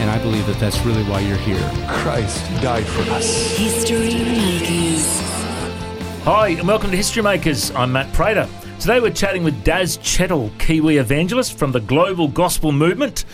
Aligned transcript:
And 0.00 0.08
I 0.08 0.18
believe 0.22 0.46
that 0.46 0.60
that's 0.60 0.80
really 0.82 1.02
why 1.04 1.18
you're 1.18 1.36
here. 1.38 1.58
Christ 1.88 2.44
died 2.62 2.86
for 2.86 3.02
us. 3.10 3.56
History 3.56 4.14
Makers. 4.14 5.04
Hi, 6.22 6.50
and 6.50 6.68
welcome 6.68 6.92
to 6.92 6.96
History 6.96 7.20
Makers. 7.20 7.72
I'm 7.72 7.90
Matt 7.90 8.12
Prater. 8.12 8.48
Today 8.78 9.00
we're 9.00 9.10
chatting 9.10 9.42
with 9.42 9.64
Daz 9.64 9.98
Chettle, 9.98 10.56
Kiwi 10.60 10.98
evangelist 10.98 11.58
from 11.58 11.72
the 11.72 11.80
Global 11.80 12.28
Gospel 12.28 12.70
Movement. 12.70 13.24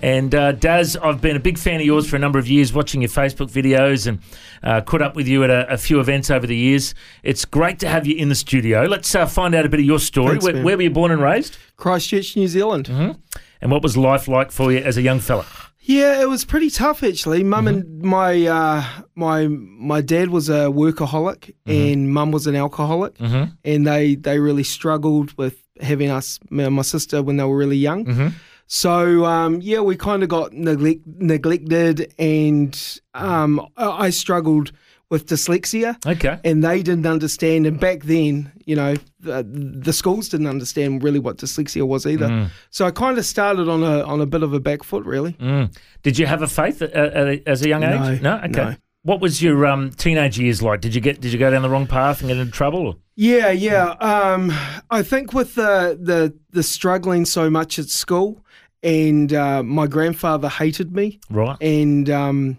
And 0.00 0.34
uh, 0.34 0.52
Daz, 0.52 0.96
I've 0.96 1.20
been 1.20 1.36
a 1.36 1.40
big 1.40 1.58
fan 1.58 1.80
of 1.80 1.86
yours 1.86 2.08
for 2.08 2.16
a 2.16 2.18
number 2.18 2.38
of 2.38 2.48
years, 2.48 2.72
watching 2.72 3.02
your 3.02 3.10
Facebook 3.10 3.50
videos 3.50 4.06
and 4.06 4.20
uh, 4.62 4.80
caught 4.80 5.02
up 5.02 5.16
with 5.16 5.28
you 5.28 5.44
at 5.44 5.50
a, 5.50 5.70
a 5.74 5.76
few 5.76 6.00
events 6.00 6.30
over 6.30 6.46
the 6.46 6.56
years. 6.56 6.94
It's 7.22 7.44
great 7.44 7.78
to 7.80 7.88
have 7.88 8.06
you 8.06 8.16
in 8.16 8.30
the 8.30 8.34
studio. 8.34 8.84
Let's 8.84 9.14
uh, 9.14 9.26
find 9.26 9.54
out 9.54 9.66
a 9.66 9.68
bit 9.68 9.80
of 9.80 9.86
your 9.86 9.98
story. 9.98 10.38
Thanks, 10.38 10.44
where, 10.46 10.62
where 10.64 10.76
were 10.78 10.82
you 10.84 10.90
born 10.90 11.10
and 11.10 11.20
raised? 11.20 11.58
Christchurch, 11.76 12.34
New 12.34 12.48
Zealand. 12.48 12.88
And 12.88 13.70
what 13.70 13.82
was 13.82 13.94
life 13.94 14.26
like 14.26 14.50
for 14.50 14.72
you 14.72 14.78
as 14.78 14.96
a 14.96 15.02
young 15.02 15.20
fella? 15.20 15.44
Yeah, 15.86 16.22
it 16.22 16.28
was 16.30 16.44
pretty 16.46 16.70
tough 16.70 17.02
actually. 17.02 17.44
Mum 17.44 17.66
Mm-hmm. 17.66 17.78
and 17.78 18.02
my 18.02 18.46
uh, 18.46 18.84
my 19.14 19.46
my 19.48 20.00
dad 20.00 20.28
was 20.30 20.48
a 20.48 20.68
workaholic 20.72 21.52
Mm-hmm. 21.66 21.70
and 21.70 22.12
mum 22.12 22.32
was 22.32 22.46
an 22.46 22.56
alcoholic, 22.56 23.14
and 23.20 23.86
they 23.86 24.14
they 24.16 24.38
really 24.38 24.64
struggled 24.64 25.36
with 25.36 25.56
having 25.80 26.10
us 26.10 26.38
me 26.50 26.64
and 26.64 26.74
my 26.74 26.82
sister 26.82 27.22
when 27.22 27.36
they 27.36 27.44
were 27.44 27.56
really 27.56 27.76
young. 27.76 28.04
Mm-hmm. 28.06 28.28
So 28.66 29.26
um, 29.26 29.60
yeah, 29.60 29.80
we 29.80 29.94
kind 29.96 30.22
of 30.22 30.28
got 30.30 30.52
neglect, 30.54 31.02
neglected, 31.06 32.14
and 32.18 32.72
um, 33.12 33.60
I 33.76 34.06
I 34.06 34.10
struggled 34.10 34.72
with 35.10 35.26
dyslexia. 35.26 35.96
Okay. 36.06 36.38
and 36.44 36.64
they 36.64 36.82
didn't 36.82 37.06
understand. 37.06 37.66
And 37.66 37.78
back 37.78 38.04
then, 38.04 38.50
you 38.66 38.74
know, 38.76 38.94
the, 39.20 39.42
the 39.44 39.92
schools 39.92 40.28
didn't 40.28 40.46
understand 40.46 41.02
really 41.02 41.18
what 41.18 41.38
dyslexia 41.38 41.86
was 41.86 42.06
either. 42.06 42.50
So 42.70 42.86
I 42.86 42.90
kind 42.90 43.18
of 43.18 43.24
started 43.26 43.68
on 43.68 43.82
a 43.82 44.02
on 44.04 44.20
a 44.20 44.26
bit 44.26 44.42
of 44.42 44.52
a 44.54 44.60
back 44.60 44.82
foot, 44.82 45.04
really. 45.04 45.32
Mm. 45.34 45.76
Did 46.02 46.18
you 46.18 46.26
have 46.26 46.42
a 46.42 46.48
faith 46.48 46.82
as 46.82 47.62
a 47.62 47.68
young 47.68 47.82
age? 47.82 48.20
No, 48.22 48.36
Okay. 48.38 48.48
no. 48.50 48.74
What 49.02 49.20
was 49.20 49.42
your 49.42 49.66
um, 49.66 49.90
teenage 49.90 50.38
years 50.38 50.62
like? 50.62 50.80
Did 50.80 50.94
you 50.94 51.00
get 51.02 51.20
did 51.20 51.30
you 51.30 51.38
go 51.38 51.50
down 51.50 51.60
the 51.60 51.68
wrong 51.68 51.86
path 51.86 52.20
and 52.20 52.28
get 52.28 52.38
into 52.38 52.50
trouble? 52.52 52.86
Or? 52.86 52.94
Yeah, 53.16 53.50
yeah. 53.50 53.90
Um, 54.00 54.50
I 54.90 55.02
think 55.02 55.34
with 55.34 55.54
the 55.56 55.98
the 56.00 56.34
the 56.52 56.62
struggling 56.62 57.26
so 57.26 57.50
much 57.50 57.78
at 57.78 57.90
school, 57.90 58.42
and 58.82 59.30
uh, 59.34 59.62
my 59.62 59.86
grandfather 59.86 60.48
hated 60.48 60.94
me, 60.94 61.20
Right. 61.28 61.56
and 61.60 62.08
um, 62.08 62.58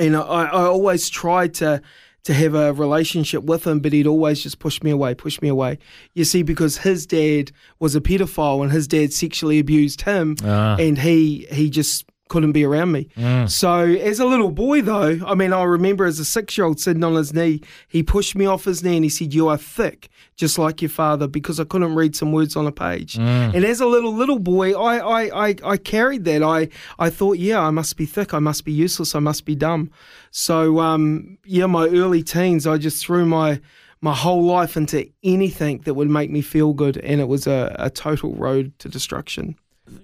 and 0.00 0.16
I, 0.16 0.20
I 0.46 0.64
always 0.64 1.08
tried 1.08 1.54
to 1.54 1.80
to 2.24 2.34
have 2.34 2.54
a 2.54 2.72
relationship 2.74 3.44
with 3.44 3.66
him, 3.66 3.80
but 3.80 3.92
he'd 3.94 4.06
always 4.06 4.42
just 4.42 4.58
push 4.58 4.82
me 4.82 4.90
away, 4.90 5.14
push 5.14 5.40
me 5.40 5.48
away. 5.48 5.78
You 6.12 6.24
see, 6.24 6.42
because 6.42 6.76
his 6.78 7.06
dad 7.06 7.50
was 7.78 7.94
a 7.96 8.00
pedophile 8.00 8.62
and 8.62 8.70
his 8.70 8.86
dad 8.86 9.12
sexually 9.14 9.58
abused 9.58 10.02
him, 10.02 10.36
Ah. 10.44 10.76
and 10.78 10.98
he 10.98 11.46
he 11.50 11.70
just 11.70 12.04
couldn't 12.30 12.52
be 12.52 12.64
around 12.64 12.92
me. 12.92 13.08
So 13.46 13.80
as 13.82 14.18
a 14.20 14.24
little 14.24 14.50
boy, 14.50 14.80
though, 14.80 15.18
I 15.26 15.34
mean, 15.34 15.52
I 15.52 15.62
remember 15.64 16.06
as 16.06 16.18
a 16.18 16.24
six 16.24 16.56
year 16.56 16.66
old 16.66 16.80
sitting 16.80 17.04
on 17.04 17.14
his 17.16 17.34
knee, 17.34 17.60
he 17.88 18.02
pushed 18.02 18.34
me 18.34 18.46
off 18.46 18.64
his 18.64 18.82
knee 18.82 18.96
and 18.96 19.04
he 19.04 19.10
said, 19.10 19.34
"You 19.34 19.48
are 19.48 19.58
thick, 19.58 20.08
just 20.36 20.56
like 20.58 20.80
your 20.80 20.88
father," 20.88 21.26
because 21.28 21.60
I 21.60 21.64
couldn't 21.64 21.94
read 21.94 22.16
some 22.16 22.32
words 22.32 22.56
on 22.56 22.66
a 22.66 22.72
page. 22.72 23.18
And 23.18 23.64
as 23.64 23.80
a 23.80 23.86
little 23.86 24.14
little 24.14 24.38
boy, 24.38 24.72
I 24.72 24.96
I, 25.20 25.48
I 25.48 25.54
I 25.72 25.76
carried 25.76 26.24
that. 26.24 26.42
I 26.42 26.68
I 26.98 27.10
thought, 27.10 27.36
yeah, 27.38 27.60
I 27.60 27.70
must 27.70 27.96
be 27.98 28.06
thick, 28.06 28.32
I 28.32 28.38
must 28.38 28.64
be 28.64 28.72
useless, 28.72 29.14
I 29.14 29.18
must 29.20 29.44
be 29.44 29.54
dumb. 29.54 29.90
So 30.30 30.80
um, 30.80 31.36
yeah, 31.44 31.66
my 31.66 31.86
early 31.88 32.22
teens, 32.22 32.66
I 32.66 32.78
just 32.78 33.04
threw 33.04 33.26
my 33.26 33.60
my 34.02 34.14
whole 34.14 34.42
life 34.44 34.76
into 34.78 35.06
anything 35.22 35.78
that 35.84 35.92
would 35.92 36.08
make 36.08 36.30
me 36.30 36.40
feel 36.40 36.72
good, 36.72 36.96
and 36.98 37.20
it 37.20 37.28
was 37.28 37.46
a, 37.46 37.76
a 37.78 37.90
total 37.90 38.34
road 38.34 38.72
to 38.78 38.88
destruction. 38.88 39.56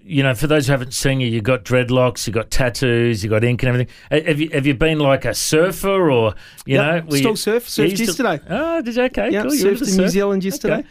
You 0.02 0.22
know, 0.22 0.34
for 0.34 0.46
those 0.48 0.66
who 0.66 0.72
haven't 0.72 0.94
seen 0.94 1.20
you, 1.20 1.28
you've 1.28 1.44
got 1.44 1.64
dreadlocks, 1.64 2.26
you've 2.26 2.34
got 2.34 2.50
tattoos, 2.50 3.22
you've 3.22 3.30
got 3.30 3.44
ink 3.44 3.62
and 3.62 3.68
everything. 3.68 3.94
Have 4.10 4.40
you 4.40 4.48
have 4.50 4.66
you 4.66 4.74
been 4.74 4.98
like 4.98 5.24
a 5.24 5.34
surfer 5.34 6.10
or 6.10 6.34
you 6.64 6.74
Yep, 6.76 7.04
know? 7.04 7.16
still 7.16 7.30
you- 7.30 7.36
surf, 7.36 7.66
surfed 7.68 7.96
to- 7.96 8.04
yesterday. 8.04 8.40
Oh, 8.48 8.82
did 8.82 8.96
you? 8.96 9.02
Okay, 9.04 9.30
Yeah, 9.30 9.42
cool. 9.42 9.54
You 9.54 9.64
surfed 9.64 9.88
in 9.90 9.96
New. 9.98 10.08
Zealand 10.08 10.44
yesterday. 10.44 10.78
Okay. 10.78 10.86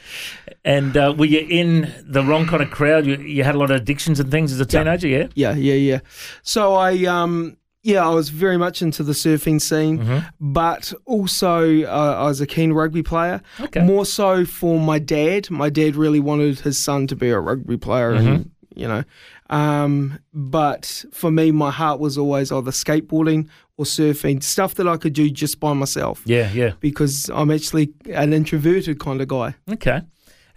And 0.63 0.95
uh, 0.95 1.13
were 1.17 1.25
you 1.25 1.45
in 1.49 1.93
the 2.05 2.23
wrong 2.23 2.45
kind 2.47 2.63
of 2.63 2.71
crowd? 2.71 3.05
You, 3.05 3.17
you 3.17 3.43
had 3.43 3.55
a 3.55 3.57
lot 3.57 3.69
of 3.71 3.77
addictions 3.81 4.19
and 4.19 4.31
things 4.31 4.51
as 4.53 4.59
a 4.59 4.65
teenager, 4.65 5.07
yeah? 5.07 5.27
Yeah, 5.35 5.55
yeah, 5.55 5.73
yeah. 5.73 5.99
So 6.43 6.73
I, 6.75 7.03
um, 7.05 7.57
yeah, 7.83 8.03
I 8.03 8.09
was 8.09 8.29
very 8.29 8.57
much 8.57 8.81
into 8.81 9.03
the 9.03 9.11
surfing 9.13 9.61
scene, 9.61 9.99
Mm-hmm. 9.99 10.19
but 10.53 10.91
also 11.05 11.83
uh, 11.83 12.15
I 12.19 12.23
was 12.25 12.41
a 12.41 12.47
keen 12.47 12.73
rugby 12.73 13.03
player. 13.03 13.41
Okay. 13.59 13.81
More 13.81 14.05
so 14.07 14.43
for 14.45 14.79
my 14.79 14.97
dad. 14.97 15.51
My 15.51 15.69
dad 15.69 15.95
really 15.95 16.19
wanted 16.19 16.61
his 16.61 16.79
son 16.79 17.05
to 17.07 17.15
be 17.15 17.29
a 17.29 17.39
rugby 17.39 17.77
player, 17.77 18.13
Mm-hmm. 18.13 18.27
and 18.27 18.51
you 18.75 18.87
know. 18.87 19.03
Um, 19.49 20.19
but 20.33 21.05
for 21.11 21.31
me, 21.31 21.51
my 21.51 21.71
heart 21.71 21.99
was 21.99 22.17
always 22.17 22.51
either 22.51 22.71
skateboarding 22.71 23.47
or 23.77 23.85
surfing, 23.85 24.41
stuff 24.41 24.75
that 24.75 24.87
I 24.87 24.97
could 24.97 25.13
do 25.13 25.29
just 25.29 25.59
by 25.59 25.73
myself. 25.73 26.21
Yeah, 26.25 26.51
yeah. 26.53 26.71
Because 26.79 27.29
I'm 27.33 27.51
actually 27.51 27.93
an 28.13 28.33
introverted 28.33 28.99
kind 28.99 29.21
of 29.21 29.27
guy. 29.27 29.55
Okay. 29.71 30.01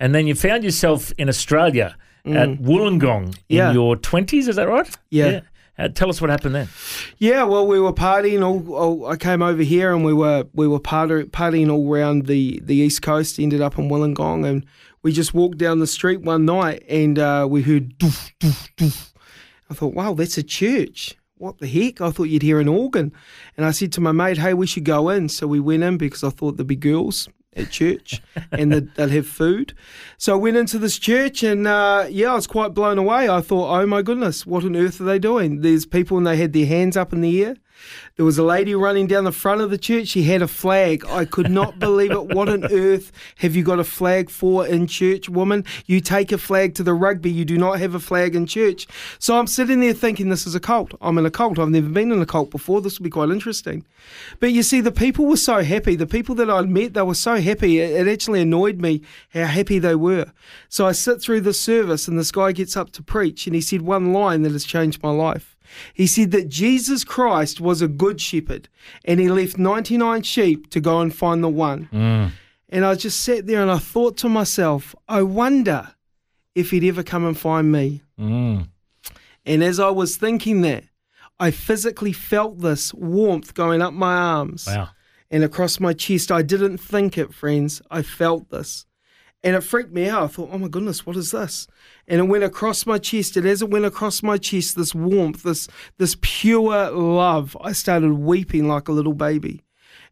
And 0.00 0.14
then 0.14 0.26
you 0.26 0.34
found 0.34 0.64
yourself 0.64 1.12
in 1.18 1.28
Australia 1.28 1.96
at 2.24 2.48
Wollongong 2.60 3.24
in 3.26 3.30
Mm. 3.32 3.34
Yeah. 3.48 3.72
your 3.72 3.96
twenties. 3.96 4.48
Is 4.48 4.56
that 4.56 4.68
right? 4.68 4.88
Yeah. 5.10 5.40
Uh, 5.78 5.86
tell 5.88 6.08
us 6.10 6.20
what 6.20 6.28
happened 6.28 6.54
then. 6.56 6.68
Yeah, 7.18 7.44
well, 7.44 7.64
we 7.66 7.78
were 7.78 7.92
partying. 7.92 8.44
All, 8.44 8.74
all 8.74 9.06
I 9.06 9.16
came 9.16 9.42
over 9.42 9.62
here, 9.62 9.92
and 9.94 10.04
we 10.04 10.12
were 10.12 10.44
we 10.52 10.66
were 10.66 10.80
party, 10.80 11.22
partying 11.24 11.70
all 11.70 11.88
around 11.92 12.26
the, 12.26 12.60
the 12.64 12.74
east 12.74 13.00
coast. 13.02 13.38
Ended 13.38 13.60
up 13.60 13.78
in 13.78 13.88
Wollongong, 13.88 14.44
and 14.44 14.66
we 15.02 15.12
just 15.12 15.34
walked 15.34 15.58
down 15.58 15.78
the 15.78 15.86
street 15.86 16.22
one 16.22 16.44
night, 16.44 16.84
and 16.88 17.18
uh, 17.18 17.46
we 17.48 17.62
heard 17.62 17.98
doof 17.98 18.32
doof 18.40 18.70
doof. 18.76 19.12
I 19.70 19.74
thought, 19.74 19.94
wow, 19.94 20.14
that's 20.14 20.38
a 20.38 20.42
church. 20.42 21.16
What 21.36 21.58
the 21.58 21.68
heck? 21.68 22.00
I 22.00 22.10
thought 22.10 22.24
you'd 22.24 22.42
hear 22.42 22.58
an 22.58 22.68
organ, 22.68 23.12
and 23.56 23.64
I 23.64 23.70
said 23.70 23.92
to 23.92 24.00
my 24.00 24.12
mate, 24.12 24.38
hey, 24.38 24.54
we 24.54 24.66
should 24.66 24.84
go 24.84 25.08
in. 25.08 25.28
So 25.28 25.46
we 25.46 25.60
went 25.60 25.82
in 25.82 25.98
because 25.98 26.24
I 26.24 26.30
thought 26.30 26.56
there'd 26.56 26.66
be 26.66 26.76
girls 26.76 27.28
at 27.58 27.70
church 27.70 28.22
and 28.52 28.72
they'd 28.72 29.10
have 29.10 29.26
food. 29.26 29.74
So 30.16 30.34
I 30.34 30.36
went 30.36 30.56
into 30.56 30.78
this 30.78 30.98
church 30.98 31.42
and 31.42 31.66
uh, 31.66 32.06
yeah, 32.08 32.32
I 32.32 32.34
was 32.34 32.46
quite 32.46 32.74
blown 32.74 32.98
away. 32.98 33.28
I 33.28 33.40
thought, 33.40 33.70
oh 33.70 33.86
my 33.86 34.02
goodness, 34.02 34.46
what 34.46 34.64
on 34.64 34.76
earth 34.76 35.00
are 35.00 35.04
they 35.04 35.18
doing? 35.18 35.60
There's 35.60 35.86
people 35.86 36.16
and 36.18 36.26
they 36.26 36.36
had 36.36 36.52
their 36.52 36.66
hands 36.66 36.96
up 36.96 37.12
in 37.12 37.20
the 37.20 37.44
air. 37.44 37.56
There 38.16 38.24
was 38.24 38.38
a 38.38 38.42
lady 38.42 38.74
running 38.74 39.06
down 39.06 39.24
the 39.24 39.32
front 39.32 39.60
of 39.60 39.70
the 39.70 39.78
church. 39.78 40.08
She 40.08 40.24
had 40.24 40.42
a 40.42 40.48
flag. 40.48 41.04
I 41.06 41.24
could 41.24 41.50
not 41.50 41.78
believe 41.80 42.10
it. 42.10 42.34
What 42.34 42.48
on 42.48 42.64
earth 42.72 43.12
have 43.36 43.54
you 43.54 43.62
got 43.62 43.78
a 43.78 43.84
flag 43.84 44.30
for 44.30 44.66
in 44.66 44.86
church, 44.86 45.28
woman? 45.28 45.64
You 45.86 46.00
take 46.00 46.32
a 46.32 46.38
flag 46.38 46.74
to 46.76 46.82
the 46.82 46.94
rugby. 46.94 47.30
You 47.30 47.44
do 47.44 47.58
not 47.58 47.78
have 47.78 47.94
a 47.94 48.00
flag 48.00 48.34
in 48.34 48.46
church. 48.46 48.86
So 49.18 49.38
I'm 49.38 49.46
sitting 49.46 49.80
there 49.80 49.92
thinking, 49.92 50.28
this 50.28 50.46
is 50.46 50.54
a 50.54 50.60
cult. 50.60 50.94
I'm 51.00 51.18
in 51.18 51.26
a 51.26 51.30
cult. 51.30 51.58
I've 51.58 51.68
never 51.68 51.88
been 51.88 52.12
in 52.12 52.20
a 52.20 52.26
cult 52.26 52.50
before. 52.50 52.80
This 52.80 52.98
will 52.98 53.04
be 53.04 53.10
quite 53.10 53.30
interesting. 53.30 53.84
But 54.40 54.52
you 54.52 54.62
see, 54.62 54.80
the 54.80 54.92
people 54.92 55.26
were 55.26 55.36
so 55.36 55.62
happy. 55.62 55.96
The 55.96 56.06
people 56.06 56.34
that 56.36 56.50
I'd 56.50 56.68
met, 56.68 56.94
they 56.94 57.02
were 57.02 57.14
so 57.14 57.36
happy. 57.36 57.78
It, 57.78 58.06
it 58.06 58.12
actually 58.12 58.40
annoyed 58.40 58.80
me 58.80 59.02
how 59.32 59.44
happy 59.44 59.78
they 59.78 59.94
were. 59.94 60.32
So 60.68 60.86
I 60.86 60.92
sit 60.92 61.20
through 61.20 61.42
the 61.42 61.52
service, 61.52 62.08
and 62.08 62.18
this 62.18 62.32
guy 62.32 62.52
gets 62.52 62.76
up 62.76 62.90
to 62.92 63.02
preach, 63.02 63.46
and 63.46 63.54
he 63.54 63.60
said 63.60 63.82
one 63.82 64.12
line 64.12 64.42
that 64.42 64.52
has 64.52 64.64
changed 64.64 65.02
my 65.02 65.10
life. 65.10 65.56
He 65.94 66.06
said 66.06 66.30
that 66.32 66.48
Jesus 66.48 67.04
Christ 67.04 67.60
was 67.60 67.82
a 67.82 67.88
good 67.88 68.20
shepherd, 68.20 68.68
and 69.04 69.20
he 69.20 69.28
left 69.28 69.58
99 69.58 70.22
sheep 70.22 70.70
to 70.70 70.80
go 70.80 71.00
and 71.00 71.14
find 71.14 71.42
the 71.42 71.48
one. 71.48 71.88
Mm. 71.92 72.30
And 72.70 72.84
I 72.84 72.94
just 72.94 73.20
sat 73.20 73.46
there 73.46 73.62
and 73.62 73.70
I 73.70 73.78
thought 73.78 74.16
to 74.18 74.28
myself, 74.28 74.94
I 75.08 75.22
wonder 75.22 75.94
if 76.54 76.70
he'd 76.70 76.84
ever 76.84 77.02
come 77.02 77.24
and 77.24 77.38
find 77.38 77.72
me. 77.72 78.02
Mm. 78.18 78.68
And 79.46 79.64
as 79.64 79.80
I 79.80 79.90
was 79.90 80.16
thinking 80.16 80.60
that, 80.62 80.84
I 81.40 81.50
physically 81.50 82.12
felt 82.12 82.58
this 82.60 82.92
warmth 82.92 83.54
going 83.54 83.80
up 83.80 83.94
my 83.94 84.12
arms 84.14 84.66
Wow. 84.66 84.88
and 85.30 85.44
across 85.44 85.78
my 85.80 85.92
chest. 85.92 86.32
I 86.32 86.42
didn't 86.42 86.78
think 86.78 87.16
it, 87.16 87.32
friends. 87.32 87.80
I 87.90 88.02
felt 88.02 88.50
this. 88.50 88.84
And 89.44 89.54
it 89.54 89.60
freaked 89.60 89.92
me 89.92 90.08
out. 90.08 90.24
I 90.24 90.26
thought, 90.26 90.50
oh 90.52 90.58
my 90.58 90.68
goodness, 90.68 91.06
what 91.06 91.16
is 91.16 91.30
this? 91.30 91.68
And 92.08 92.20
it 92.20 92.24
went 92.24 92.42
across 92.42 92.86
my 92.86 92.98
chest. 92.98 93.36
And 93.36 93.46
as 93.46 93.62
it 93.62 93.70
went 93.70 93.84
across 93.84 94.22
my 94.22 94.36
chest, 94.36 94.76
this 94.76 94.94
warmth, 94.94 95.44
this 95.44 95.68
this 95.96 96.16
pure 96.20 96.90
love, 96.90 97.56
I 97.60 97.72
started 97.72 98.14
weeping 98.14 98.66
like 98.66 98.88
a 98.88 98.92
little 98.92 99.14
baby. 99.14 99.62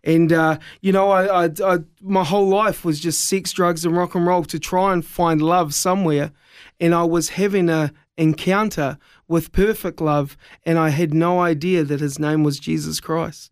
And 0.05 0.33
uh, 0.33 0.59
you 0.81 0.93
know, 0.93 1.11
I, 1.11 1.47
I, 1.47 1.51
I 1.65 1.79
my 2.01 2.23
whole 2.23 2.49
life 2.49 2.85
was 2.85 3.01
just 3.01 3.25
sex, 3.25 3.53
drugs, 3.53 3.85
and 3.85 3.97
rock 3.97 4.15
and 4.15 4.27
roll 4.27 4.45
to 4.45 4.59
try 4.61 4.93
and 4.93 5.05
find 5.05 5.43
love 5.43 5.75
somewhere. 5.75 6.31
And 6.79 6.95
I 6.95 7.03
was 7.03 7.31
having 7.31 7.69
a 7.69 7.93
encounter 8.17 8.99
with 9.29 9.53
perfect 9.53 10.01
love, 10.01 10.37
and 10.65 10.79
I 10.79 10.91
had 10.91 11.13
no 11.13 11.41
idea 11.41 11.83
that 11.85 12.01
his 12.01 12.19
name 12.19 12.45
was 12.45 12.59
Jesus 12.61 13.01
Christ. 13.01 13.51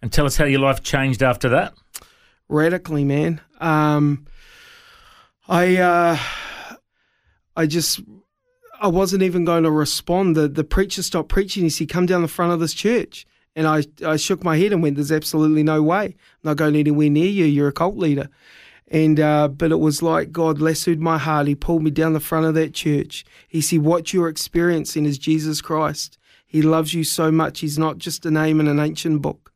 And 0.00 0.12
tell 0.12 0.26
us 0.26 0.36
how 0.36 0.44
your 0.44 0.60
life 0.60 0.82
changed 0.82 1.22
after 1.22 1.48
that. 1.48 1.74
Radically, 2.48 3.04
man. 3.04 3.40
Um, 3.60 4.26
I 5.48 5.76
uh, 5.76 6.18
I 7.56 7.66
just 7.66 8.00
I 8.80 8.88
wasn't 8.88 9.22
even 9.22 9.44
going 9.44 9.64
to 9.64 9.70
respond. 9.70 10.36
The 10.36 10.48
the 10.48 10.64
preacher 10.64 11.02
stopped 11.02 11.30
preaching. 11.30 11.64
He 11.64 11.70
said, 11.70 11.88
"Come 11.88 12.06
down 12.06 12.22
the 12.22 12.28
front 12.28 12.52
of 12.52 12.60
this 12.60 12.74
church." 12.74 13.26
And 13.56 13.66
I, 13.66 13.82
I 14.06 14.16
shook 14.16 14.44
my 14.44 14.56
head 14.56 14.72
and 14.72 14.82
went, 14.82 14.96
"There's 14.96 15.10
absolutely 15.10 15.62
no 15.62 15.82
way. 15.82 16.04
I'm 16.04 16.14
not 16.44 16.56
going 16.58 16.76
anywhere 16.76 17.10
near 17.10 17.26
you. 17.26 17.46
You're 17.46 17.68
a 17.68 17.72
cult 17.72 17.96
leader." 17.96 18.28
And 18.86 19.18
uh, 19.18 19.48
but 19.48 19.72
it 19.72 19.80
was 19.80 20.02
like 20.02 20.32
God 20.32 20.60
lassoed 20.60 21.00
my 21.00 21.18
heart. 21.18 21.46
He 21.46 21.54
pulled 21.54 21.82
me 21.82 21.90
down 21.90 22.12
the 22.12 22.20
front 22.20 22.46
of 22.46 22.54
that 22.54 22.74
church. 22.74 23.24
He 23.48 23.60
said, 23.60 23.80
"What 23.80 24.12
you're 24.12 24.28
experiencing 24.28 25.06
is 25.06 25.18
Jesus 25.18 25.60
Christ. 25.60 26.18
He 26.46 26.62
loves 26.62 26.94
you 26.94 27.04
so 27.04 27.30
much. 27.30 27.60
He's 27.60 27.78
not 27.78 27.98
just 27.98 28.24
a 28.26 28.30
name 28.30 28.60
in 28.60 28.68
an 28.68 28.78
ancient 28.78 29.22
book." 29.22 29.52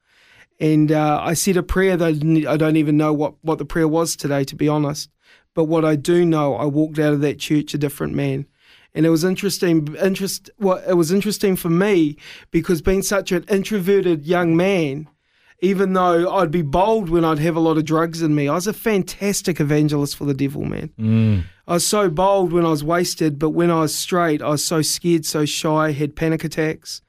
And 0.61 0.93
uh, 0.93 1.21
I 1.21 1.35
said 1.35 1.57
a 1.57 1.63
prayer 1.63 1.97
that 1.97 2.47
I, 2.49 2.57
don't 2.57 2.77
even 2.77 2.97
know 2.97 3.13
what, 3.13 3.35
what 3.43 3.59
the 3.59 3.65
prayer 3.65 3.89
was 3.89 4.15
today, 4.15 4.45
to 4.45 4.55
be 4.55 4.69
honest. 4.69 5.11
But 5.55 5.65
what 5.65 5.85
I 5.85 5.97
do 5.97 6.25
know, 6.25 6.55
I 6.55 6.65
walked 6.65 6.99
out 6.99 7.13
of 7.13 7.21
that 7.21 7.39
church 7.39 7.75
a 7.75 7.79
different 7.79 8.15
man. 8.15 8.47
And 8.95 9.07
it 9.07 9.11
was 9.11 9.25
interesting. 9.25 9.95
Interest. 9.97 10.51
Well, 10.59 10.83
it 10.87 10.95
was 10.95 11.13
interesting 11.13 11.57
for 11.57 11.71
me 11.71 12.17
because 12.51 12.83
being 12.83 13.03
such 13.03 13.33
an 13.33 13.45
introverted 13.49 14.27
young 14.27 14.57
man, 14.57 15.09
even 15.61 15.93
though 15.93 16.31
I'd 16.35 16.51
be 16.51 16.63
bold 16.63 17.09
when 17.09 17.25
I'd 17.25 17.39
have 17.39 17.57
a 17.57 17.61
lot 17.61 17.79
of 17.79 17.85
drugs 17.85 18.21
in 18.21 18.35
me, 18.35 18.49
I 18.49 18.55
was 18.55 18.67
a 18.67 18.73
fantastic 18.73 19.61
evangelist 19.61 20.17
for 20.17 20.25
the 20.25 20.35
devil, 20.35 20.65
man. 20.65 20.91
Mm. 20.99 21.45
I 21.69 21.75
was 21.75 21.87
so 21.87 22.11
bold 22.11 22.53
when 22.53 22.67
I 22.67 22.71
was 22.71 22.83
wasted, 22.83 23.39
but 23.39 23.51
when 23.51 23.71
I 23.71 23.81
was 23.81 23.95
straight, 23.95 24.43
I 24.43 24.49
was 24.49 24.65
so 24.65 24.83
scared, 24.83 25.25
so 25.25 25.45
shy, 25.45 25.93
had 25.93 26.17
panic 26.17 26.43
attacks. 26.43 27.01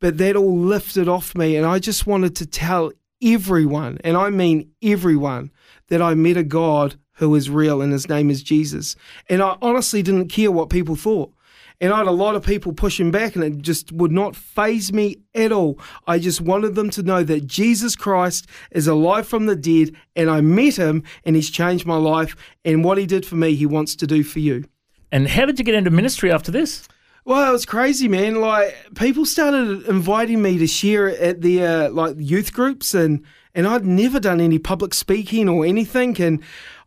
But 0.00 0.18
that 0.18 0.36
all 0.36 0.58
lifted 0.58 1.08
off 1.08 1.34
me, 1.34 1.56
and 1.56 1.64
I 1.64 1.78
just 1.78 2.06
wanted 2.06 2.34
to 2.36 2.46
tell 2.46 2.92
everyone, 3.22 3.98
and 4.02 4.16
I 4.16 4.30
mean 4.30 4.72
everyone, 4.82 5.52
that 5.88 6.02
I 6.02 6.14
met 6.14 6.36
a 6.36 6.42
God 6.42 6.96
who 7.16 7.34
is 7.34 7.50
real 7.50 7.82
and 7.82 7.92
his 7.92 8.08
name 8.08 8.30
is 8.30 8.42
Jesus. 8.42 8.96
And 9.28 9.42
I 9.42 9.56
honestly 9.60 10.02
didn't 10.02 10.28
care 10.28 10.50
what 10.50 10.70
people 10.70 10.96
thought. 10.96 11.32
And 11.80 11.92
I 11.92 11.98
had 11.98 12.06
a 12.06 12.12
lot 12.12 12.34
of 12.34 12.42
people 12.42 12.72
pushing 12.72 13.10
back, 13.10 13.34
and 13.34 13.44
it 13.44 13.58
just 13.58 13.92
would 13.92 14.10
not 14.10 14.34
faze 14.34 14.94
me 14.94 15.18
at 15.34 15.52
all. 15.52 15.78
I 16.06 16.18
just 16.18 16.40
wanted 16.40 16.74
them 16.74 16.88
to 16.90 17.02
know 17.02 17.22
that 17.22 17.46
Jesus 17.46 17.94
Christ 17.94 18.46
is 18.70 18.86
alive 18.86 19.28
from 19.28 19.44
the 19.44 19.56
dead, 19.56 19.94
and 20.14 20.30
I 20.30 20.40
met 20.40 20.76
him, 20.76 21.02
and 21.24 21.36
he's 21.36 21.50
changed 21.50 21.84
my 21.84 21.96
life. 21.96 22.34
And 22.64 22.82
what 22.82 22.96
he 22.96 23.04
did 23.04 23.26
for 23.26 23.34
me, 23.36 23.54
he 23.54 23.66
wants 23.66 23.94
to 23.96 24.06
do 24.06 24.24
for 24.24 24.38
you. 24.38 24.64
And 25.12 25.28
how 25.28 25.44
did 25.44 25.58
you 25.58 25.66
get 25.66 25.74
into 25.74 25.90
ministry 25.90 26.32
after 26.32 26.50
this? 26.50 26.88
Well, 27.26 27.48
it 27.48 27.52
was 27.52 27.66
crazy, 27.66 28.06
man. 28.06 28.36
Like 28.36 28.74
people 28.94 29.26
started 29.26 29.86
inviting 29.88 30.40
me 30.40 30.58
to 30.58 30.66
share 30.66 31.08
at 31.08 31.42
their 31.42 31.86
uh, 31.86 31.90
like 31.90 32.14
youth 32.18 32.52
groups, 32.52 32.94
and 32.94 33.24
and 33.52 33.66
I'd 33.66 33.84
never 33.84 34.20
done 34.20 34.40
any 34.40 34.60
public 34.60 34.94
speaking 34.94 35.48
or 35.48 35.66
anything, 35.66 36.20
and 36.22 36.40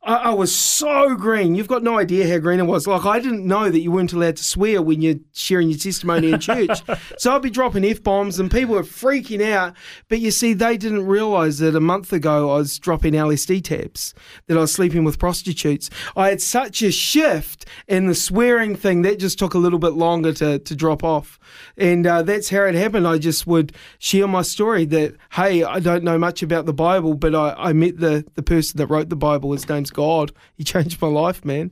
I, 0.04 0.16
I 0.16 0.34
was 0.34 0.56
so 0.56 1.16
green. 1.16 1.56
You've 1.56 1.68
got 1.68 1.84
no 1.84 1.98
idea 1.98 2.30
how 2.30 2.38
green 2.40 2.60
it 2.60 2.63
was. 2.63 2.88
Like 2.88 3.06
I 3.06 3.19
didn't 3.19 3.46
know 3.46 3.69
that 3.69 3.80
you 3.80 3.92
weren't 3.92 4.13
allowed 4.13 4.38
to 4.38 4.44
swear 4.44 4.81
when 4.81 5.01
you're 5.01 5.19
sharing 5.34 5.69
your 5.69 5.78
testimony 5.78 6.31
in 6.31 6.40
church. 6.40 6.81
so 7.18 7.36
I'd 7.36 7.42
be 7.42 7.50
dropping 7.50 7.86
f 7.86 8.01
bombs, 8.01 8.40
and 8.40 8.50
people 8.50 8.75
were 8.75 8.84
freaking 8.84 9.42
out. 9.42 9.75
But 10.07 10.19
you 10.19 10.31
see, 10.31 10.54
they 10.54 10.78
didn't 10.78 11.06
realise 11.06 11.60
that 11.60 11.75
a 11.75 11.81
month 11.81 12.13
ago 12.13 12.51
I 12.51 12.57
was 12.57 12.80
dropping 12.80 13.13
LSD 13.13 13.63
tabs, 13.63 14.13
that 14.48 14.57
I 14.57 14.62
was 14.62 14.72
sleeping 14.72 15.04
with 15.04 15.19
prostitutes. 15.19 15.90
I 16.16 16.30
had 16.30 16.42
such 16.42 16.81
a 16.81 16.92
shift, 16.92 17.66
in 17.88 18.07
the 18.07 18.16
swearing 18.16 18.75
thing 18.75 19.02
that 19.02 19.19
just 19.19 19.40
took 19.40 19.54
a 19.54 19.57
little 19.57 19.80
bit 19.80 19.94
longer 19.94 20.34
to 20.34 20.60
to 20.60 20.75
drop 20.75 21.04
off. 21.04 21.40
And 21.78 22.06
uh, 22.06 22.24
that's 22.24 22.50
how 22.50 22.63
it 22.63 22.75
happened. 22.75 23.07
I 23.07 23.18
just 23.18 23.48
would 23.48 23.74
share 23.98 24.28
my 24.28 24.44
story 24.44 24.86
that 24.86 25.16
hey, 25.34 25.63
I 25.63 25.80
don't 25.80 26.04
know 26.04 26.18
much 26.18 26.42
about 26.42 26.66
the 26.66 26.74
Bible, 26.74 27.16
but 27.16 27.36
I, 27.36 27.56
I 27.57 27.74
met 27.74 27.98
the 27.98 28.25
the 28.36 28.44
person 28.44 28.78
that 28.78 28.88
wrote 28.88 29.10
the 29.10 29.16
Bible. 29.16 29.52
His 29.52 29.68
name's 29.68 29.89
God. 29.90 30.32
He 30.56 30.64
changed 30.64 31.02
my 31.02 31.08
life, 31.08 31.44
man. 31.46 31.72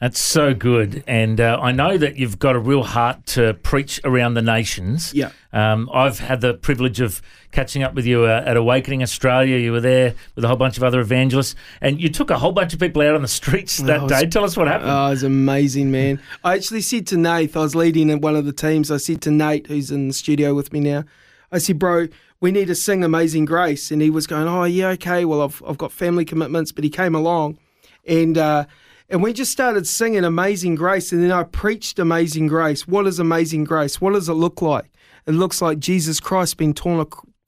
That's 0.00 0.20
so 0.20 0.52
good. 0.52 1.02
And 1.06 1.40
uh, 1.40 1.58
I 1.58 1.72
know 1.72 1.96
that 1.96 2.16
you've 2.16 2.38
got 2.38 2.54
a 2.54 2.58
real 2.58 2.82
heart 2.82 3.24
to 3.28 3.54
preach 3.54 3.98
around 4.04 4.34
the 4.34 4.42
nations. 4.42 5.14
Yeah. 5.14 5.30
Um, 5.54 5.88
I've 5.90 6.18
had 6.18 6.42
the 6.42 6.52
privilege 6.52 7.00
of 7.00 7.22
catching 7.50 7.82
up 7.82 7.94
with 7.94 8.04
you 8.04 8.24
uh, 8.24 8.42
at 8.44 8.58
Awakening 8.58 9.02
Australia. 9.02 9.56
You 9.56 9.72
were 9.72 9.80
there 9.80 10.14
with 10.34 10.44
a 10.44 10.48
whole 10.48 10.58
bunch 10.58 10.76
of 10.76 10.84
other 10.84 11.00
evangelists, 11.00 11.54
and 11.80 11.98
you 11.98 12.10
took 12.10 12.28
a 12.28 12.36
whole 12.38 12.52
bunch 12.52 12.74
of 12.74 12.78
people 12.80 13.00
out 13.00 13.14
on 13.14 13.22
the 13.22 13.28
streets 13.28 13.78
that 13.78 14.02
was- 14.02 14.12
day. 14.12 14.26
Tell 14.26 14.44
us 14.44 14.54
what 14.54 14.66
happened. 14.68 14.90
Oh, 14.90 15.06
it 15.06 15.10
was 15.10 15.22
amazing, 15.22 15.90
man. 15.90 16.20
I 16.44 16.56
actually 16.56 16.82
said 16.82 17.06
to 17.06 17.16
Nate, 17.16 17.56
I 17.56 17.60
was 17.60 17.74
leading 17.74 18.20
one 18.20 18.36
of 18.36 18.44
the 18.44 18.52
teams. 18.52 18.90
I 18.90 18.98
said 18.98 19.22
to 19.22 19.30
Nate, 19.30 19.68
who's 19.68 19.90
in 19.90 20.08
the 20.08 20.14
studio 20.14 20.52
with 20.52 20.74
me 20.74 20.80
now, 20.80 21.04
I 21.50 21.56
said, 21.56 21.78
bro, 21.78 22.08
we 22.40 22.52
need 22.52 22.66
to 22.66 22.74
sing 22.74 23.02
Amazing 23.02 23.46
Grace. 23.46 23.90
And 23.90 24.02
he 24.02 24.10
was 24.10 24.26
going, 24.26 24.48
oh, 24.48 24.64
yeah, 24.64 24.88
okay. 24.88 25.24
Well, 25.24 25.42
I've, 25.42 25.62
I've 25.66 25.78
got 25.78 25.92
family 25.92 26.24
commitments, 26.24 26.72
but 26.72 26.84
he 26.84 26.90
came 26.90 27.14
along. 27.14 27.58
And, 28.06 28.36
uh, 28.36 28.66
and 29.08 29.22
we 29.22 29.32
just 29.32 29.52
started 29.52 29.86
singing 29.86 30.24
Amazing 30.24 30.74
Grace. 30.74 31.12
And 31.12 31.22
then 31.22 31.32
I 31.32 31.44
preached 31.44 31.98
Amazing 31.98 32.48
Grace. 32.48 32.86
What 32.86 33.06
is 33.06 33.18
Amazing 33.18 33.64
Grace? 33.64 34.00
What 34.00 34.12
does 34.12 34.28
it 34.28 34.34
look 34.34 34.60
like? 34.60 34.90
It 35.26 35.32
looks 35.32 35.60
like 35.60 35.78
Jesus 35.78 36.20
Christ 36.20 36.56
being 36.56 36.74
torn, 36.74 37.04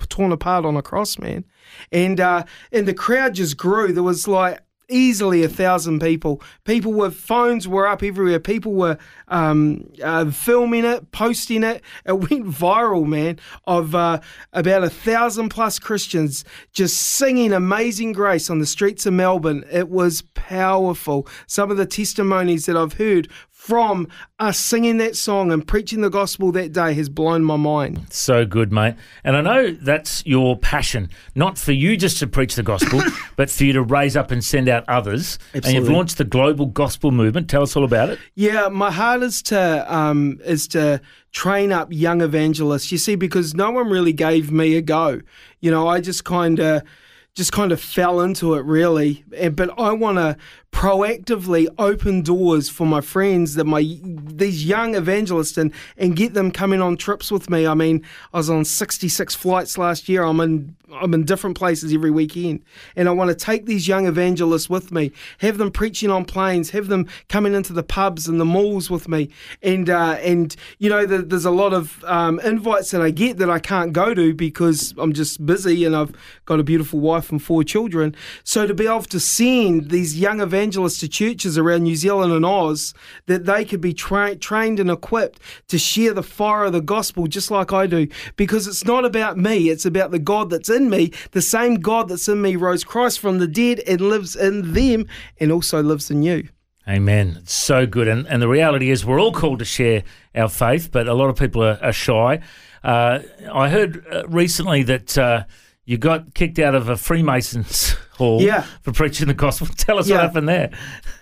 torn 0.09 0.33
apart 0.33 0.65
on 0.65 0.77
a 0.77 0.83
cross, 0.83 1.19
man. 1.19 1.45
And, 1.93 2.19
uh, 2.19 2.45
and 2.73 2.87
the 2.87 2.95
crowd 2.95 3.35
just 3.35 3.57
grew. 3.57 3.93
There 3.93 4.03
was 4.03 4.27
like, 4.27 4.61
easily 4.89 5.43
a 5.43 5.49
thousand 5.49 6.01
people. 6.01 6.43
People 6.65 6.93
with 6.93 7.15
phones 7.15 7.69
were 7.69 7.87
up 7.87 8.03
everywhere. 8.03 8.41
People 8.41 8.73
were 8.73 8.99
um, 9.29 9.91
uh, 10.03 10.31
filming 10.31 10.85
it, 10.85 11.11
posting 11.13 11.63
it. 11.63 11.83
It 12.07 12.13
went 12.13 12.47
viral, 12.47 13.07
man. 13.07 13.39
Of 13.67 13.95
uh, 13.95 14.21
about 14.53 14.85
a 14.85 14.91
thousand 14.91 15.51
plus 15.51 15.79
Christians 15.79 16.45
just 16.73 16.97
singing 16.97 17.53
"Amazing 17.53 18.13
Grace" 18.13 18.51
on 18.51 18.59
the 18.59 18.67
streets 18.67 19.07
of 19.07 19.15
Melbourne. 19.15 19.65
It 19.71 19.89
was 19.89 20.23
powerful. 20.35 21.27
Some 21.47 21.71
of 21.71 21.77
the 21.77 21.87
testimonies 21.87 22.67
that 22.67 22.77
I've 22.77 22.95
heard 22.95 23.29
from 23.69 24.09
us 24.39 24.59
singing 24.59 24.97
that 24.97 25.15
song 25.15 25.53
and 25.53 25.67
preaching 25.69 26.01
the 26.01 26.09
gospel 26.09 26.51
that 26.51 26.73
day 26.73 26.95
has 26.95 27.11
blown 27.11 27.45
my 27.45 27.57
mind. 27.57 28.01
So 28.09 28.47
good, 28.47 28.73
mate. 28.73 28.95
And 29.25 29.37
I 29.37 29.43
know 29.43 29.73
that's 29.73 30.25
your 30.25 30.57
passion, 30.57 31.11
not 31.35 31.59
for 31.59 31.73
you 31.73 31.95
just 31.95 32.17
to 32.21 32.27
preach 32.27 32.55
the 32.55 32.63
gospel, 32.63 33.03
but 33.37 33.51
for 33.51 33.65
you 33.65 33.75
to 33.75 33.83
raise 33.83 34.17
up 34.17 34.31
and 34.31 34.43
send 34.43 34.71
out 34.71 34.89
others. 34.89 35.39
Absolutely. 35.55 35.69
And 35.69 35.75
you've 35.87 35.95
launched 35.95 36.17
the 36.17 36.25
global 36.25 36.65
gospel 36.65 37.11
movement. 37.11 37.51
Tell 37.51 37.61
us 37.61 37.77
all 37.77 37.85
about 37.85 38.09
it. 38.09 38.19
Yeah, 38.35 38.69
my 38.69 38.91
heart 38.91 39.23
is 39.23 39.43
to 39.43 39.95
um, 39.95 40.41
is 40.47 40.67
to 40.69 41.03
train 41.33 41.71
up 41.71 41.93
young 41.93 42.23
evangelists. 42.23 42.91
You 42.91 42.97
see, 42.97 43.17
because 43.17 43.55
no 43.55 43.71
one 43.71 43.91
really 43.91 44.15
gave 44.15 44.51
me 44.51 44.77
a 44.77 44.81
go. 44.81 45.21
You 45.61 45.71
know, 45.71 45.87
I 45.89 46.01
just 46.01 46.25
kind 46.25 46.59
of 46.59 46.85
just 47.39 47.53
kind 47.53 47.71
of 47.71 47.81
fell 47.81 48.21
into 48.21 48.55
it 48.55 48.65
really. 48.65 49.25
And, 49.37 49.55
but 49.55 49.79
I 49.79 49.93
want 49.93 50.19
to 50.19 50.37
proactively 50.73 51.67
open 51.79 52.23
doors 52.23 52.69
for 52.69 52.87
my 52.87 53.01
friends 53.01 53.55
that 53.55 53.65
my 53.65 53.81
these 54.03 54.65
young 54.65 54.95
evangelists 54.95 55.59
and 55.59 55.73
and 55.97 56.15
get 56.15 56.35
them 56.35 56.51
coming 56.51 56.81
on 56.81 56.97
trips 56.97 57.33
with 57.33 57.51
me. 57.51 57.67
I 57.67 57.75
mean, 57.75 58.05
I 58.33 58.39
was 58.39 58.51
on 58.51 58.65
66 58.65 59.35
flights 59.35 59.77
last 59.77 60.09
year. 60.09 60.23
I'm 60.23 60.41
in 60.41 60.77
I'm 60.93 61.13
in 61.15 61.25
different 61.25 61.57
places 61.57 61.93
every 61.93 62.11
weekend, 62.11 62.63
and 62.97 63.09
I 63.09 63.13
want 63.13 63.29
to 63.29 63.35
take 63.35 63.67
these 63.67 63.89
young 63.89 64.07
evangelists 64.07 64.71
with 64.71 64.93
me, 64.93 65.11
have 65.39 65.59
them 65.59 65.71
preaching 65.71 66.11
on 66.11 66.25
planes, 66.25 66.71
have 66.71 66.87
them 66.89 67.09
coming 67.29 67.55
into 67.55 67.73
the 67.73 67.83
pubs 67.83 68.27
and 68.29 68.41
the 68.41 68.45
malls 68.45 68.89
with 68.89 69.09
me, 69.09 69.31
and 69.63 69.91
uh, 69.91 70.17
and 70.23 70.55
you 70.79 70.89
know 70.89 71.07
the, 71.07 71.19
there's 71.19 71.45
a 71.45 71.51
lot 71.51 71.73
of 71.73 72.05
um, 72.05 72.41
invites 72.41 72.91
that 72.93 73.03
I 73.03 73.11
get 73.11 73.39
that 73.39 73.51
I 73.51 73.59
can't 73.59 73.93
go 73.93 74.15
to 74.15 74.33
because 74.33 74.95
I'm 74.97 75.13
just 75.13 75.45
busy 75.45 75.85
and 75.85 75.97
I've 75.97 76.13
got 76.45 76.61
a 76.61 76.65
beautiful 76.65 77.01
wife 77.01 77.31
and 77.31 77.43
four 77.43 77.65
children. 77.65 78.15
So 78.45 78.67
to 78.67 78.75
be 78.75 78.87
able 78.87 79.03
to 79.03 79.21
send 79.21 79.91
these 79.91 80.19
young 80.19 80.41
evangelists 80.41 80.58
to 80.67 81.09
churches 81.09 81.57
around 81.57 81.83
New 81.83 81.97
Zealand 81.97 82.33
and 82.33 82.45
Oz, 82.45 82.95
that 83.27 83.47
they 83.47 83.65
could 83.65 83.81
be 83.81 83.95
tra- 83.95 84.37
trained 84.37 84.81
and 84.81 84.91
equipped 84.91 85.41
to 85.69 85.79
share 85.79 86.13
the 86.13 86.23
fire 86.23 86.65
of 86.65 86.73
the 86.73 86.81
gospel 86.81 87.27
just 87.27 87.51
like 87.51 87.73
I 87.73 87.87
do, 87.87 88.09
because 88.37 88.67
it's 88.67 88.85
not 88.85 89.05
about 89.05 89.39
me, 89.39 89.69
it's 89.69 89.87
about 89.87 90.11
the 90.11 90.19
God 90.19 90.51
that's 90.51 90.69
in 90.69 90.91
me. 90.91 91.13
The 91.33 91.43
same 91.43 91.77
God 91.77 92.09
that's 92.09 92.29
in 92.29 92.43
me 92.43 92.57
rose 92.57 92.85
Christ 92.85 93.21
from 93.21 93.39
the 93.39 93.47
dead 93.49 93.81
and 93.87 94.01
lives 94.01 94.37
in 94.37 94.73
them 94.73 95.07
and 95.39 95.53
also 95.53 95.83
lives 95.83 96.11
in 96.11 96.23
you. 96.23 96.49
Amen. 96.89 97.37
It's 97.43 97.53
so 97.53 97.87
good. 97.87 98.09
And, 98.09 98.27
and 98.27 98.41
the 98.41 98.49
reality 98.49 98.91
is, 98.91 99.05
we're 99.05 99.21
all 99.21 99.33
called 99.33 99.59
to 99.59 99.65
share 99.65 100.05
our 100.35 100.49
faith, 100.49 100.91
but 100.91 101.07
a 101.07 101.15
lot 101.15 101.29
of 101.29 101.37
people 101.37 101.63
are, 101.63 101.79
are 101.83 101.93
shy. 101.93 102.41
Uh, 102.83 103.21
I 103.53 103.69
heard 103.69 104.07
uh, 104.11 104.27
recently 104.29 104.83
that 104.85 105.19
uh, 105.19 105.45
you 105.89 105.97
got 105.97 106.35
kicked 106.35 106.59
out 106.59 106.75
of 106.75 106.91
a 106.91 106.97
Freemasons 106.99 107.93
hall 108.19 108.43
Yeah. 108.43 108.67
for 108.83 108.93
preaching 108.93 109.27
the 109.29 109.33
gospel. 109.33 109.67
Tell 109.77 109.99
us 109.99 110.07
Yeah. 110.07 110.17
what 110.17 110.23
happened 110.25 110.49
there. 110.51 110.71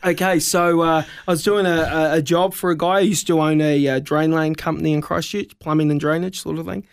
Okay, 0.04 0.40
so 0.40 0.80
uh, 0.80 1.04
I 1.28 1.30
was 1.30 1.44
doing 1.44 1.66
a, 1.66 1.82
a, 1.82 2.12
a 2.14 2.22
job 2.22 2.52
for 2.52 2.70
a 2.72 2.76
guy 2.76 3.02
who 3.02 3.06
used 3.08 3.28
to 3.28 3.40
own 3.40 3.60
a 3.60 3.86
uh, 3.86 3.98
drain 4.00 4.32
lane 4.32 4.56
company 4.56 4.92
in 4.92 5.02
Christchurch, 5.02 5.56
plumbing 5.60 5.92
and 5.92 6.00
drainage 6.00 6.40
sort 6.40 6.58
of 6.58 6.66
thing, 6.66 6.84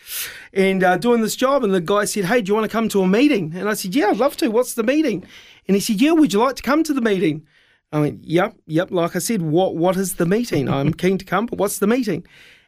and 0.53 0.83
uh, 0.83 0.97
doing 0.97 1.21
this 1.21 1.35
job. 1.35 1.63
And 1.63 1.73
the 1.73 1.81
guy 1.81 2.05
said, 2.05 2.25
"Hey, 2.25 2.41
do 2.43 2.49
you 2.51 2.53
want 2.55 2.65
to 2.65 2.71
come 2.71 2.89
to 2.89 3.01
a 3.01 3.07
meeting?" 3.07 3.53
And 3.55 3.67
I 3.67 3.73
said, 3.73 3.95
"Yeah, 3.95 4.09
I'd 4.09 4.17
love 4.17 4.37
to. 4.37 4.49
What's 4.49 4.75
the 4.75 4.83
meeting?" 4.83 5.25
And 5.67 5.73
he 5.75 5.81
said, 5.81 5.99
"Yeah, 5.99 6.11
would 6.11 6.31
you 6.31 6.39
like 6.39 6.57
to 6.57 6.63
come 6.63 6.83
to 6.83 6.93
the 6.93 7.01
meeting?" 7.01 7.47
I 7.91 7.99
went, 7.99 8.23
yep, 8.23 8.55
yep. 8.65 8.89
Like 8.89 9.15
I 9.15 9.19
said, 9.19 9.41
what 9.43 9.75
what 9.75 9.97
is 9.97 10.15
the 10.15 10.25
meeting? 10.25 10.67
I'm 10.69 10.93
keen 11.03 11.17
to 11.19 11.25
come, 11.25 11.45
but 11.47 11.57
what's 11.59 11.77
the 11.79 11.85
meeting? 11.87 12.25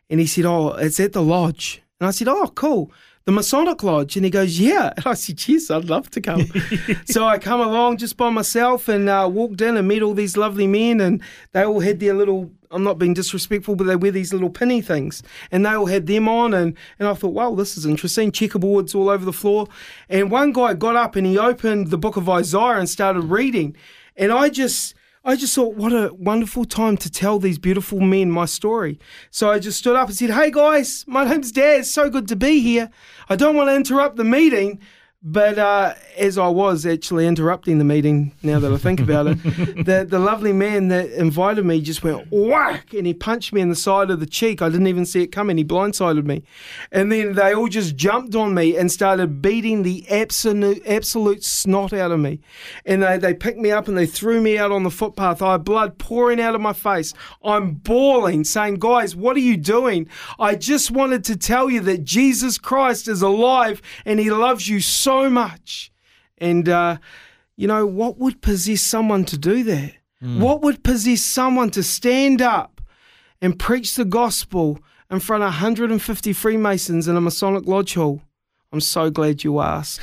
And 0.09 0.19
he 0.19 0.25
said, 0.27 0.45
oh, 0.45 0.69
it's 0.69 1.00
at 1.00 1.13
the 1.13 1.21
lodge. 1.24 1.81
And 2.00 2.07
I 2.07 2.12
said, 2.12 2.27
oh, 2.27 2.47
cool. 2.55 2.91
The 3.25 3.32
Masonic 3.32 3.82
Lodge. 3.82 4.15
And 4.15 4.24
he 4.24 4.29
goes, 4.29 4.60
yeah. 4.60 4.94
And 4.96 5.08
I 5.08 5.15
said, 5.15 5.48
yes, 5.48 5.72
I'd 5.72 5.86
love 5.86 6.10
to 6.12 6.22
come. 6.22 6.46
so 7.05 7.25
I 7.25 7.39
come 7.39 7.60
along 7.60 7.98
just 7.98 8.17
by 8.17 8.29
myself 8.29 8.88
and 8.88 9.10
uh, 9.10 9.27
walked 9.32 9.62
in 9.62 9.77
and 9.77 9.88
met 9.88 10.03
all 10.03 10.13
these 10.13 10.38
lovely 10.38 10.67
men. 10.67 11.01
And 11.01 11.22
they 11.51 11.63
all 11.63 11.79
had 11.79 12.00
their 12.00 12.13
little, 12.13 12.51
I'm 12.70 12.84
not 12.84 13.00
being 13.00 13.15
disrespectful, 13.15 13.75
but 13.75 13.86
they 13.86 13.96
wear 13.96 14.12
these 14.12 14.32
little 14.32 14.51
pinny 14.51 14.79
things. 14.79 15.24
And 15.51 15.65
they 15.65 15.72
all 15.72 15.88
had 15.88 16.05
them 16.05 16.29
on. 16.29 16.53
And, 16.53 16.77
and 17.00 17.08
I 17.08 17.15
thought, 17.15 17.34
wow, 17.34 17.55
this 17.55 17.77
is 17.77 17.88
interesting. 17.88 18.32
Checkerboards 18.32 18.94
all 18.94 19.10
over 19.10 19.25
the 19.25 19.34
floor. 19.34 19.67
And 20.08 20.29
one 20.29 20.53
guy 20.53 20.75
got 20.75 20.96
up 20.96 21.15
and 21.15 21.25
he 21.25 21.39
opened 21.39 21.89
the 21.89 21.98
book 21.98 22.17
of 22.17 22.29
Isaiah 22.29 22.77
and 22.77 22.88
started 22.88 23.22
reading. 23.24 23.75
And 24.15 24.32
I 24.32 24.50
just 24.50 24.94
I 25.27 25.36
just 25.36 25.55
thought, 25.55 25.74
what 25.74 25.91
a 25.91 26.13
wonderful 26.13 26.65
time 26.65 26.98
to 26.98 27.12
tell 27.12 27.39
these 27.39 27.58
beautiful 27.58 28.00
men 28.00 28.29
my 28.29 28.46
story. 28.46 29.00
So 29.32 29.50
I 29.50 29.58
just 29.58 29.79
stood 29.79 29.96
up 29.96 30.08
and 30.08 30.15
said, 30.15 30.29
Hey 30.29 30.51
guys, 30.51 31.03
my 31.08 31.25
name's 31.25 31.51
Daz. 31.51 31.91
So 31.91 32.12
good 32.12 32.27
to 32.27 32.36
be 32.36 32.60
here. 32.60 32.91
I 33.27 33.36
don't 33.36 33.55
want 33.55 33.70
to 33.70 33.75
interrupt 33.75 34.17
the 34.17 34.24
meeting, 34.24 34.79
but 35.27 35.58
uh, 35.58 35.96
as 36.20 36.38
I 36.38 36.50
was 36.50 36.86
actually 36.86 37.25
interrupting 37.25 37.79
the 37.79 37.84
meeting, 37.84 38.34
now 38.44 38.60
that 38.60 38.72
I 38.72 38.77
think 38.77 39.00
about 39.00 39.25
it, 39.25 39.41
the, 39.44 40.05
the 40.08 40.20
lovely 40.20 40.53
man 40.53 40.89
that 40.89 41.10
invited 41.10 41.65
me 41.65 41.82
just 41.82 42.03
went 42.03 42.27
whack 42.29 42.94
and 42.94 43.08
he 43.08 43.13
punched 43.15 43.51
me 43.51 43.60
in 43.60 43.70
the 43.70 43.75
side 43.75 44.12
of 44.12 44.20
the 44.20 44.27
cheek. 44.27 44.62
I 44.62 44.70
didn't 44.70 44.86
even 44.86 45.03
see 45.03 45.24
it 45.24 45.32
coming. 45.32 45.58
He 45.58 45.65
blindsided 45.65 46.25
me. 46.25 46.44
And 46.91 47.12
then 47.12 47.34
they 47.34 47.55
all 47.55 47.67
just 47.67 47.96
jumped 47.96 48.36
on 48.36 48.53
me 48.53 48.77
and 48.77 48.91
started 48.91 49.41
beating 49.41 49.82
the 49.82 50.08
absolute, 50.12 50.86
absolute 50.86 51.44
snot 51.44 51.91
out 51.91 52.12
of 52.12 52.20
me. 52.20 52.39
And 52.86 53.01
they, 53.01 53.17
they 53.17 53.34
picked 53.34 53.58
me 53.58 53.72
up 53.72 53.88
and 53.88 53.98
they 53.98 54.05
threw 54.05 54.41
me 54.41 54.60
out 54.60 54.72
on 54.72 54.84
the 54.84 54.91
footpath. 54.91 55.41
I 55.41 55.53
had 55.53 55.63
blood 55.63 55.98
pouring 55.98 56.39
out 56.39 56.53
of 56.53 56.62
my 56.62 56.74
face. 56.74 57.15
I'm 57.44 57.72
bawling, 57.72 58.44
saying, 58.44 58.75
Guys, 58.75 59.15
what 59.15 59.36
are 59.36 59.39
you 59.39 59.58
doing? 59.58 60.08
I 60.38 60.53
just 60.53 60.91
wanted 60.91 61.24
to 61.24 61.36
tell 61.36 61.67
you 61.67 61.79
that 61.82 62.03
Jesus 62.03 62.60
Christ 62.60 63.08
is 63.08 63.24
alive 63.24 63.82
and 64.05 64.20
he 64.20 64.29
loves 64.29 64.67
you 64.67 64.79
so 64.79 65.14
much. 65.29 65.91
And, 66.38 66.67
uh, 66.69 66.98
you 67.55 67.67
know, 67.67 67.86
what 67.86 68.17
would 68.17 68.41
possess 68.41 68.81
someone 68.81 69.25
to 69.25 69.38
do 69.38 69.63
that? 69.63 69.93
What 70.22 70.62
would 70.63 70.84
possess 70.84 71.22
someone 71.22 71.69
to 71.72 71.84
stand 71.84 72.41
up 72.41 72.81
and 73.41 73.60
preach 73.60 73.95
the 73.95 74.05
gospel 74.05 74.79
in 75.12 75.19
front 75.19 75.43
of 75.43 75.48
150 75.50 76.34
Freemasons 76.34 77.07
in 77.07 77.15
a 77.15 77.22
Masonic 77.22 77.65
lodge 77.67 77.93
hall? 77.93 78.22
I'm 78.72 78.81
so 78.81 79.10
glad 79.12 79.43
you 79.43 79.60
asked. 79.60 80.01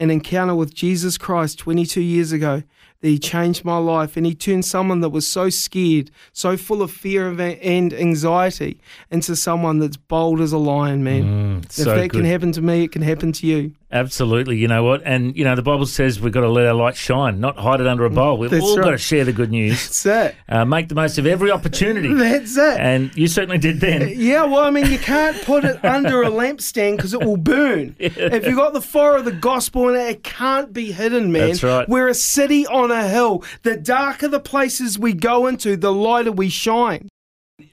An 0.00 0.10
encounter 0.10 0.54
with 0.54 0.74
Jesus 0.74 1.18
Christ 1.18 1.58
22 1.58 2.00
years 2.00 2.30
ago 2.32 2.62
that 3.00 3.08
he 3.08 3.18
changed 3.18 3.64
my 3.64 3.78
life 3.78 4.16
and 4.16 4.24
he 4.24 4.34
turned 4.34 4.64
someone 4.64 5.00
that 5.00 5.10
was 5.10 5.26
so 5.26 5.50
scared, 5.50 6.10
so 6.32 6.56
full 6.56 6.80
of 6.80 6.90
fear 6.90 7.28
and 7.28 7.92
anxiety 7.92 8.80
into 9.10 9.34
someone 9.36 9.78
that's 9.78 9.96
bold 9.96 10.40
as 10.40 10.52
a 10.52 10.58
lion, 10.58 11.02
man. 11.04 11.22
if 11.64 11.72
so 11.72 11.84
that 11.96 12.10
can 12.10 12.24
happen 12.24 12.52
to 12.52 12.62
me, 12.62 12.84
it 12.84 12.92
can 12.92 13.02
happen 13.02 13.32
to 13.32 13.46
you. 13.46 13.72
Absolutely. 13.94 14.56
You 14.56 14.66
know 14.66 14.82
what? 14.82 15.02
And, 15.04 15.36
you 15.36 15.44
know, 15.44 15.54
the 15.54 15.62
Bible 15.62 15.86
says 15.86 16.20
we've 16.20 16.32
got 16.32 16.40
to 16.40 16.50
let 16.50 16.66
our 16.66 16.74
light 16.74 16.96
shine, 16.96 17.38
not 17.38 17.56
hide 17.56 17.80
it 17.80 17.86
under 17.86 18.04
a 18.04 18.10
bowl. 18.10 18.36
We've 18.38 18.50
That's 18.50 18.64
all 18.64 18.76
got 18.76 18.90
to 18.90 18.98
share 18.98 19.24
the 19.24 19.32
good 19.32 19.52
news, 19.52 19.84
That's 20.04 20.06
it. 20.06 20.34
uh, 20.48 20.64
make 20.64 20.88
the 20.88 20.96
most 20.96 21.16
of 21.16 21.26
every 21.26 21.52
opportunity. 21.52 22.12
That's 22.14 22.56
it. 22.56 22.80
And 22.80 23.16
you 23.16 23.28
certainly 23.28 23.58
did 23.58 23.80
then. 23.80 24.12
Yeah, 24.24 24.44
well, 24.44 24.64
I 24.64 24.70
mean, 24.70 24.86
you 24.90 24.98
can't 24.98 25.40
put 25.42 25.64
it 25.64 25.84
under 25.84 26.22
a 26.22 26.30
lampstand 26.30 26.96
because 26.96 27.12
it 27.12 27.22
will 27.22 27.36
burn. 27.36 27.94
If 27.98 28.46
you've 28.46 28.56
got 28.56 28.72
the 28.72 28.80
fire 28.80 29.16
of 29.16 29.24
the 29.24 29.32
gospel 29.32 29.88
in 29.90 29.96
it, 29.96 30.08
it 30.08 30.24
can't 30.24 30.72
be 30.72 30.92
hidden, 30.92 31.30
man. 31.30 31.48
That's 31.48 31.62
right. 31.62 31.88
We're 31.88 32.08
a 32.08 32.14
city 32.14 32.66
on 32.66 32.90
a 32.90 33.06
hill. 33.06 33.44
The 33.62 33.76
darker 33.76 34.28
the 34.28 34.40
places 34.40 34.98
we 34.98 35.12
go 35.12 35.46
into, 35.46 35.76
the 35.76 35.92
lighter 35.92 36.32
we 36.32 36.48
shine. 36.48 37.08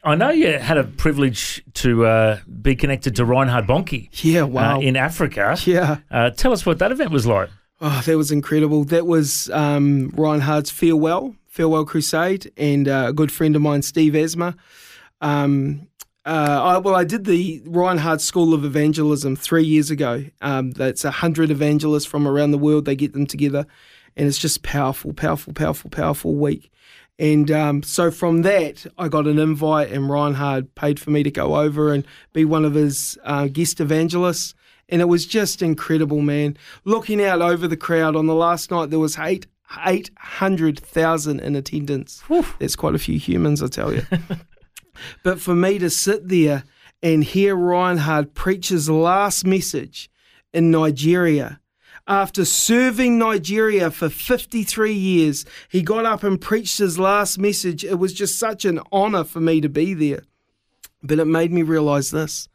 I 0.03 0.15
know 0.15 0.29
you 0.31 0.58
had 0.58 0.77
a 0.77 0.84
privilege 0.84 1.63
to 1.75 2.05
uh, 2.05 2.39
be 2.62 2.75
connected 2.75 3.15
to 3.17 3.25
Reinhard 3.25 3.67
Bonnke 3.67 4.10
Yeah, 4.24 4.43
wow. 4.43 4.77
uh, 4.77 4.79
in 4.81 4.96
Africa. 4.96 5.55
yeah. 5.65 5.98
Uh, 6.10 6.31
tell 6.31 6.51
us 6.53 6.65
what 6.65 6.79
that 6.79 6.91
event 6.91 7.12
was 7.12 7.27
like. 7.27 7.50
Oh, 7.79 8.01
that 8.05 8.17
was 8.17 8.31
incredible. 8.31 8.84
That 8.86 9.05
was 9.08 9.50
um, 9.51 10.10
Reinhard's 10.15 10.70
farewell, 10.72 11.36
farewell 11.48 11.86
crusade, 11.86 12.51
and 12.58 12.88
uh, 12.88 13.05
a 13.10 13.13
good 13.13 13.31
friend 13.31 13.55
of 13.55 13.62
mine, 13.62 13.81
Steve 13.84 14.15
Asma. 14.15 14.55
Um, 15.22 15.88
uh, 16.25 16.62
I, 16.63 16.77
well, 16.77 16.96
I 16.96 17.03
did 17.03 17.25
the 17.25 17.62
Reinhard 17.65 18.22
School 18.22 18.53
of 18.53 18.63
Evangelism 18.63 19.36
three 19.36 19.63
years 19.63 19.89
ago. 19.89 20.25
Um, 20.41 20.72
that's 20.72 21.03
a 21.03 21.12
hundred 21.12 21.50
evangelists 21.50 22.05
from 22.05 22.27
around 22.27 22.51
the 22.51 22.58
world. 22.60 22.86
They 22.86 22.96
get 22.96 23.13
them 23.13 23.25
together, 23.25 23.65
and 24.15 24.27
it's 24.27 24.38
just 24.38 24.62
powerful, 24.62 25.13
powerful, 25.13 25.53
powerful, 25.53 25.89
powerful 25.89 26.36
week. 26.36 26.72
And 27.20 27.51
um, 27.51 27.84
so 27.84 28.10
from 28.10 28.41
that, 28.41 28.86
I 28.98 29.08
got 29.08 29.27
an 29.27 29.38
invite, 29.38 29.91
and 29.91 30.10
Reinhard 30.10 30.74
paid 30.75 31.00
for 31.00 31.12
me 31.12 31.24
to 31.24 31.32
go 31.32 31.58
over 31.58 31.94
and 31.94 32.06
be 32.34 32.46
one 32.46 32.65
of 32.65 32.74
his 32.74 33.18
uh, 33.24 33.48
guest 33.48 33.80
evangelists. 33.80 34.56
And 34.89 35.01
it 35.01 35.06
was 35.06 35.25
just 35.25 35.62
incredible, 35.62 36.22
man. 36.22 36.58
Looking 36.84 37.24
out 37.24 37.41
over 37.41 37.68
the 37.68 37.77
crowd 37.77 38.15
on 38.15 38.25
the 38.25 38.36
last 38.36 38.72
night, 38.72 38.89
there 38.89 39.00
was 39.00 39.18
eight 39.20 39.46
eight 39.86 40.10
hundred 40.18 40.80
thousand 40.80 41.39
in 41.39 41.56
attendance. 41.56 42.22
That's 42.60 42.75
quite 42.75 42.96
a 42.96 43.00
few 43.00 43.18
humans, 43.18 43.63
I 43.63 43.68
tell 43.68 43.94
you. 43.94 44.06
but 45.24 45.39
for 45.39 45.56
me 45.56 45.80
to 45.80 45.89
sit 45.89 46.27
there 46.27 46.63
and 47.01 47.24
hear 47.24 47.56
Reinhard 47.56 48.34
preach 48.34 48.70
his 48.70 48.89
last 48.89 49.46
message 49.46 50.10
in 50.53 50.72
Nigeria. 50.72 51.60
After 52.08 52.46
serving 52.46 53.17
Nigeria 53.17 53.91
for 53.91 54.10
53 54.10 54.93
years, 54.93 55.46
he 55.70 55.81
got 55.81 56.05
up 56.05 56.24
and 56.24 56.39
preached 56.39 56.79
his 56.79 57.00
last 57.00 57.38
message. 57.38 57.84
It 57.84 58.00
was 58.00 58.13
just 58.13 58.38
such 58.39 58.65
an 58.65 58.79
honor 58.91 59.24
for 59.24 59.39
me 59.39 59.62
to 59.62 59.70
be 59.70 59.93
there. 59.93 60.24
But 61.03 61.20
it 61.20 61.25
made 61.25 61.51
me 61.51 61.63
realize 61.63 62.12
this 62.12 62.48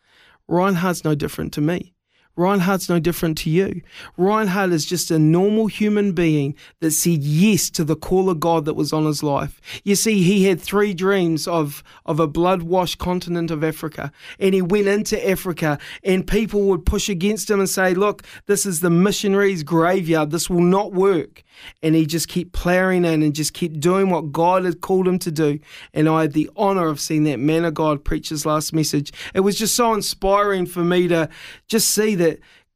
Reinhard's 0.49 1.05
no 1.05 1.15
different 1.15 1.53
to 1.55 1.61
me. 1.61 1.96
Reinhard's 2.37 2.89
no 2.89 3.01
different 3.01 3.39
to 3.39 3.51
you. 3.51 3.81
Reinhard 4.19 4.73
is 4.73 4.85
just 4.85 5.11
a 5.11 5.19
normal 5.19 5.67
human 5.69 6.13
being 6.13 6.55
that 6.81 6.91
said 6.91 7.23
yes 7.23 7.71
to 7.71 7.85
the 7.85 7.97
call 7.97 8.29
of 8.29 8.41
God 8.41 8.67
that 8.67 8.75
was 8.75 8.93
on 8.93 9.07
his 9.07 9.23
life. 9.23 9.61
You 9.85 9.97
see, 9.97 10.23
he 10.23 10.45
had 10.45 10.61
three 10.61 10.93
dreams 10.93 11.49
of, 11.49 11.83
of 12.05 12.21
a 12.21 12.27
blood 12.27 12.63
washed 12.63 12.99
continent 12.99 13.51
of 13.51 13.65
Africa. 13.65 14.13
And 14.39 14.55
he 14.55 14.61
went 14.61 14.87
into 14.87 15.29
Africa, 15.29 15.79
and 16.05 16.27
people 16.27 16.63
would 16.65 16.85
push 16.85 17.09
against 17.09 17.51
him 17.51 17.59
and 17.59 17.71
say, 17.71 17.95
Look, 17.95 18.23
this 18.47 18.67
is 18.67 18.81
the 18.81 18.91
missionaries' 18.91 19.63
graveyard. 19.63 20.31
This 20.31 20.51
will 20.51 20.61
not 20.61 20.93
work. 20.93 21.43
And 21.83 21.95
he 21.95 22.05
just 22.05 22.29
kept 22.29 22.53
ploughing 22.53 23.07
in 23.07 23.23
and 23.23 23.35
just 23.35 23.55
kept 23.55 23.81
doing 23.81 24.11
what 24.11 24.31
God 24.31 24.67
had 24.67 24.83
called 24.83 25.09
him 25.09 25.19
to 25.21 25.31
do. 25.31 25.59
And 25.95 26.07
I 26.07 26.23
had 26.23 26.35
the 26.35 26.51
honor 26.55 26.89
of 26.89 27.01
seeing 27.01 27.25
that 27.25 27.39
man 27.39 27.65
of 27.65 27.73
God 27.73 28.05
preach 28.05 28.29
his 28.29 28.45
last 28.45 28.75
message. 28.75 29.11
It 29.33 29.41
was 29.41 29.57
just 29.57 29.75
so 29.75 29.95
inspiring 29.95 30.67
for 30.67 30.85
me 30.85 31.09
to 31.09 31.31
just 31.67 31.89
see 31.89 32.15
that 32.17 32.26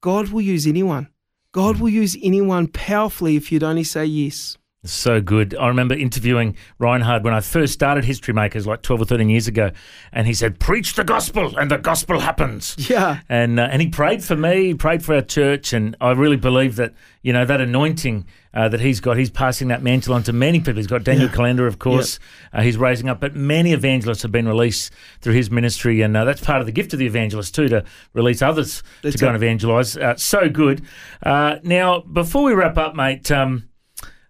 God 0.00 0.28
will 0.30 0.40
use 0.40 0.66
anyone. 0.66 1.08
God 1.52 1.80
will 1.80 1.88
use 1.88 2.16
anyone 2.22 2.68
powerfully 2.68 3.36
if 3.36 3.50
you'd 3.50 3.62
only 3.62 3.84
say 3.84 4.04
yes. 4.04 4.56
So 4.84 5.20
good. 5.20 5.54
I 5.56 5.68
remember 5.68 5.94
interviewing 5.94 6.56
Reinhard 6.78 7.22
when 7.22 7.34
I 7.34 7.40
first 7.40 7.74
started 7.74 8.02
History 8.02 8.32
Makers 8.32 8.66
like 8.66 8.80
12 8.80 9.02
or 9.02 9.04
13 9.04 9.28
years 9.28 9.46
ago. 9.46 9.72
And 10.10 10.26
he 10.26 10.32
said, 10.32 10.58
Preach 10.58 10.94
the 10.94 11.04
gospel, 11.04 11.54
and 11.58 11.70
the 11.70 11.76
gospel 11.76 12.18
happens. 12.20 12.76
Yeah. 12.88 13.20
And, 13.28 13.60
uh, 13.60 13.68
and 13.70 13.82
he 13.82 13.88
prayed 13.88 14.24
for 14.24 14.36
me, 14.36 14.68
he 14.68 14.74
prayed 14.74 15.04
for 15.04 15.14
our 15.14 15.20
church. 15.20 15.74
And 15.74 15.96
I 16.00 16.12
really 16.12 16.38
believe 16.38 16.76
that, 16.76 16.94
you 17.20 17.30
know, 17.34 17.44
that 17.44 17.60
anointing 17.60 18.26
uh, 18.54 18.70
that 18.70 18.80
he's 18.80 19.00
got, 19.00 19.18
he's 19.18 19.28
passing 19.28 19.68
that 19.68 19.82
mantle 19.82 20.14
on 20.14 20.22
to 20.22 20.32
many 20.32 20.60
people. 20.60 20.76
He's 20.76 20.86
got 20.86 21.04
Daniel 21.04 21.28
Yeah. 21.28 21.34
Kolenda, 21.36 21.66
of 21.66 21.78
course, 21.78 22.18
uh, 22.54 22.62
he's 22.62 22.78
raising 22.78 23.10
up. 23.10 23.20
But 23.20 23.36
many 23.36 23.74
evangelists 23.74 24.22
have 24.22 24.32
been 24.32 24.48
released 24.48 24.94
through 25.20 25.34
his 25.34 25.50
ministry. 25.50 26.00
And 26.00 26.16
uh, 26.16 26.24
that's 26.24 26.40
part 26.40 26.60
of 26.60 26.66
the 26.66 26.72
gift 26.72 26.94
of 26.94 26.98
the 26.98 27.06
evangelist, 27.06 27.54
too, 27.54 27.68
to 27.68 27.84
release 28.14 28.40
others 28.40 28.82
That's 29.02 29.16
to 29.16 29.20
go 29.20 29.26
it. 29.26 29.34
and 29.34 29.36
evangelize. 29.36 29.94
Uh, 29.98 30.16
so 30.16 30.48
good. 30.48 30.82
Uh, 31.22 31.56
now, 31.64 32.00
before 32.00 32.44
we 32.44 32.54
wrap 32.54 32.78
up, 32.78 32.94
mate, 32.96 33.30
um, 33.30 33.66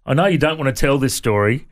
I 0.07 0.15
know 0.15 0.27
you 0.27 0.39
don't 0.39 0.59
want 0.59 0.75
to 0.75 0.79
tell 0.81 0.99
this 0.99 1.15
story, 1.15 1.69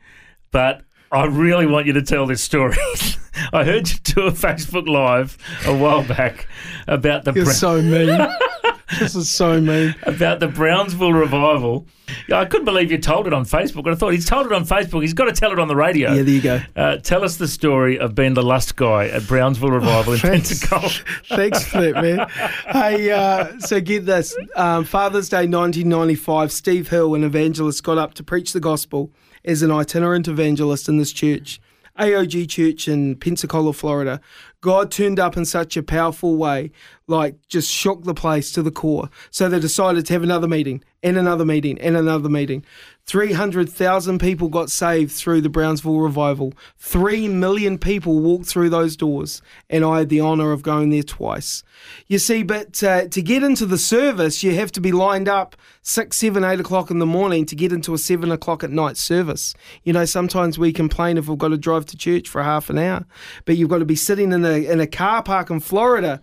but 0.51 0.83
I 1.11 1.25
really 1.25 1.65
want 1.65 1.87
you 1.87 1.93
to 1.93 2.01
tell 2.01 2.25
this 2.25 2.43
story. 2.43 2.77
I 3.53 3.63
heard 3.63 3.89
you 3.89 3.95
do 4.03 4.21
a 4.27 4.31
Facebook 4.31 4.87
Live 4.87 5.37
a 5.65 5.75
while 5.75 6.03
back 6.03 6.47
about 6.87 7.23
the 7.25 7.33
You're 7.33 7.45
Bra- 7.45 7.53
so 7.53 7.81
mean. 7.81 8.09
this 8.99 9.15
is 9.15 9.29
so 9.29 9.59
mean. 9.61 9.95
about 10.03 10.39
the 10.39 10.47
Brownsville 10.47 11.13
revival. 11.13 11.85
I 12.33 12.45
couldn't 12.45 12.65
believe 12.65 12.91
you 12.91 12.97
told 12.97 13.27
it 13.27 13.33
on 13.33 13.45
Facebook. 13.45 13.85
And 13.85 13.89
I 13.89 13.95
thought 13.95 14.13
he's 14.13 14.25
told 14.25 14.47
it 14.47 14.51
on 14.51 14.65
Facebook. 14.65 15.01
He's 15.01 15.13
got 15.13 15.25
to 15.25 15.31
tell 15.31 15.51
it 15.51 15.59
on 15.59 15.67
the 15.67 15.75
radio. 15.75 16.13
Yeah, 16.13 16.23
there 16.23 16.33
you 16.33 16.41
go. 16.41 16.59
Uh, 16.75 16.97
tell 16.97 17.23
us 17.23 17.37
the 17.37 17.47
story 17.47 17.99
of 17.99 18.15
being 18.15 18.33
the 18.33 18.41
lust 18.41 18.75
guy 18.75 19.07
at 19.07 19.27
Brownsville 19.27 19.71
Revival 19.71 20.13
in 20.13 20.19
thanks. 20.19 20.49
Pensacola. 20.49 20.89
Thanks 21.29 21.65
for 21.65 21.81
that, 21.81 22.01
man. 22.01 22.27
Hey, 22.71 23.11
uh, 23.11 23.59
so 23.59 23.79
get 23.79 24.05
this. 24.05 24.35
Um, 24.55 24.85
Father's 24.85 25.29
Day 25.29 25.47
1995, 25.47 26.51
Steve 26.51 26.89
Hill, 26.89 27.13
an 27.15 27.23
evangelist, 27.23 27.83
got 27.83 27.97
up 27.97 28.13
to 28.15 28.23
preach 28.23 28.53
the 28.53 28.59
gospel 28.59 29.11
as 29.45 29.61
an 29.61 29.71
itinerant 29.71 30.27
evangelist 30.27 30.89
in 30.89 30.97
this 30.97 31.11
church, 31.11 31.61
AOG 31.99 32.49
Church 32.49 32.87
in 32.87 33.15
Pensacola, 33.15 33.73
Florida. 33.73 34.21
God 34.61 34.91
turned 34.91 35.19
up 35.19 35.37
in 35.37 35.45
such 35.45 35.77
a 35.77 35.83
powerful 35.83 36.35
way. 36.35 36.71
Like 37.09 37.35
just 37.47 37.69
shook 37.71 38.03
the 38.03 38.13
place 38.13 38.51
to 38.53 38.61
the 38.61 38.71
core. 38.71 39.09
So 39.31 39.49
they 39.49 39.59
decided 39.59 40.05
to 40.05 40.13
have 40.13 40.23
another 40.23 40.47
meeting 40.47 40.83
and 41.01 41.17
another 41.17 41.45
meeting 41.45 41.79
and 41.79 41.95
another 41.95 42.29
meeting. 42.29 42.63
300,000 43.05 44.19
people 44.19 44.49
got 44.49 44.69
saved 44.69 45.11
through 45.11 45.41
the 45.41 45.49
Brownsville 45.49 45.99
revival. 45.99 46.53
3 46.77 47.27
million 47.27 47.79
people 47.79 48.19
walked 48.19 48.45
through 48.45 48.69
those 48.69 48.95
doors, 48.95 49.41
and 49.67 49.83
I 49.83 49.99
had 49.99 50.09
the 50.09 50.21
honour 50.21 50.51
of 50.51 50.61
going 50.61 50.91
there 50.91 51.01
twice. 51.01 51.63
You 52.05 52.19
see, 52.19 52.43
but 52.43 52.83
uh, 52.83 53.07
to 53.07 53.21
get 53.23 53.41
into 53.41 53.65
the 53.65 53.79
service, 53.79 54.43
you 54.43 54.53
have 54.55 54.71
to 54.73 54.81
be 54.81 54.91
lined 54.91 55.27
up 55.27 55.55
6, 55.81 56.15
7, 56.15 56.43
8 56.43 56.59
o'clock 56.59 56.91
in 56.91 56.99
the 56.99 57.05
morning 57.07 57.47
to 57.47 57.55
get 57.55 57.71
into 57.71 57.95
a 57.95 57.97
7 57.97 58.31
o'clock 58.31 58.63
at 58.63 58.69
night 58.69 58.95
service. 58.95 59.55
You 59.83 59.93
know, 59.93 60.05
sometimes 60.05 60.59
we 60.59 60.71
complain 60.71 61.17
if 61.17 61.27
we've 61.27 61.37
got 61.37 61.47
to 61.47 61.57
drive 61.57 61.87
to 61.87 61.97
church 61.97 62.29
for 62.29 62.43
half 62.43 62.69
an 62.69 62.77
hour, 62.77 63.07
but 63.45 63.57
you've 63.57 63.69
got 63.69 63.79
to 63.79 63.85
be 63.85 63.95
sitting 63.95 64.31
in 64.31 64.45
a, 64.45 64.69
in 64.69 64.79
a 64.79 64.87
car 64.87 65.23
park 65.23 65.49
in 65.49 65.61
Florida 65.61 66.21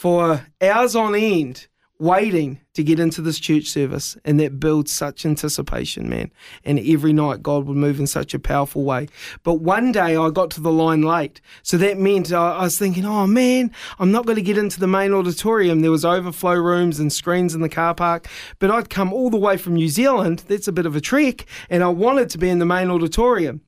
for 0.00 0.46
hours 0.62 0.96
on 0.96 1.14
end 1.14 1.68
waiting 1.98 2.58
to 2.72 2.82
get 2.82 2.98
into 2.98 3.20
this 3.20 3.38
church 3.38 3.66
service 3.66 4.16
and 4.24 4.40
that 4.40 4.58
builds 4.58 4.90
such 4.90 5.26
anticipation 5.26 6.08
man. 6.08 6.32
And 6.64 6.78
every 6.78 7.12
night 7.12 7.42
god 7.42 7.66
would 7.66 7.76
move 7.76 8.00
in 8.00 8.06
such 8.06 8.32
a 8.32 8.38
powerful 8.38 8.82
way. 8.82 9.08
But 9.42 9.56
one 9.56 9.92
day 9.92 10.16
i 10.16 10.30
got 10.30 10.50
to 10.52 10.62
the 10.62 10.72
line 10.72 11.02
late. 11.02 11.42
So 11.62 11.76
that 11.76 11.98
meant 11.98 12.32
i, 12.32 12.62
was 12.62 12.78
thinking 12.78 13.04
oh 13.04 13.26
man 13.26 13.72
i'm 13.98 14.10
not 14.10 14.24
going 14.24 14.36
to 14.36 14.42
get 14.42 14.56
into 14.56 14.80
the 14.80 14.86
main 14.86 15.12
auditorium. 15.12 15.80
There 15.80 15.90
was 15.90 16.06
overflow 16.06 16.54
rooms 16.54 16.98
and 16.98 17.12
screens 17.12 17.54
in 17.54 17.60
the 17.60 17.68
car 17.68 17.94
park. 17.94 18.26
But 18.58 18.70
i'd 18.70 18.88
come 18.88 19.12
all 19.12 19.28
the 19.28 19.36
way 19.36 19.58
from 19.58 19.74
new 19.74 19.90
zealand. 19.90 20.44
That's 20.48 20.66
a 20.66 20.72
bit 20.72 20.86
of 20.86 20.96
a 20.96 21.00
trek. 21.02 21.44
And 21.68 21.84
i 21.84 21.88
wanted 21.88 22.30
to 22.30 22.38
be 22.38 22.48
in 22.48 22.58
the 22.58 22.64
main 22.64 22.88
auditorium. 22.88 23.60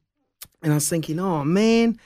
And 0.62 0.72
i 0.72 0.76
was 0.76 0.88
thinking 0.88 1.18
oh 1.18 1.44
man 1.44 1.98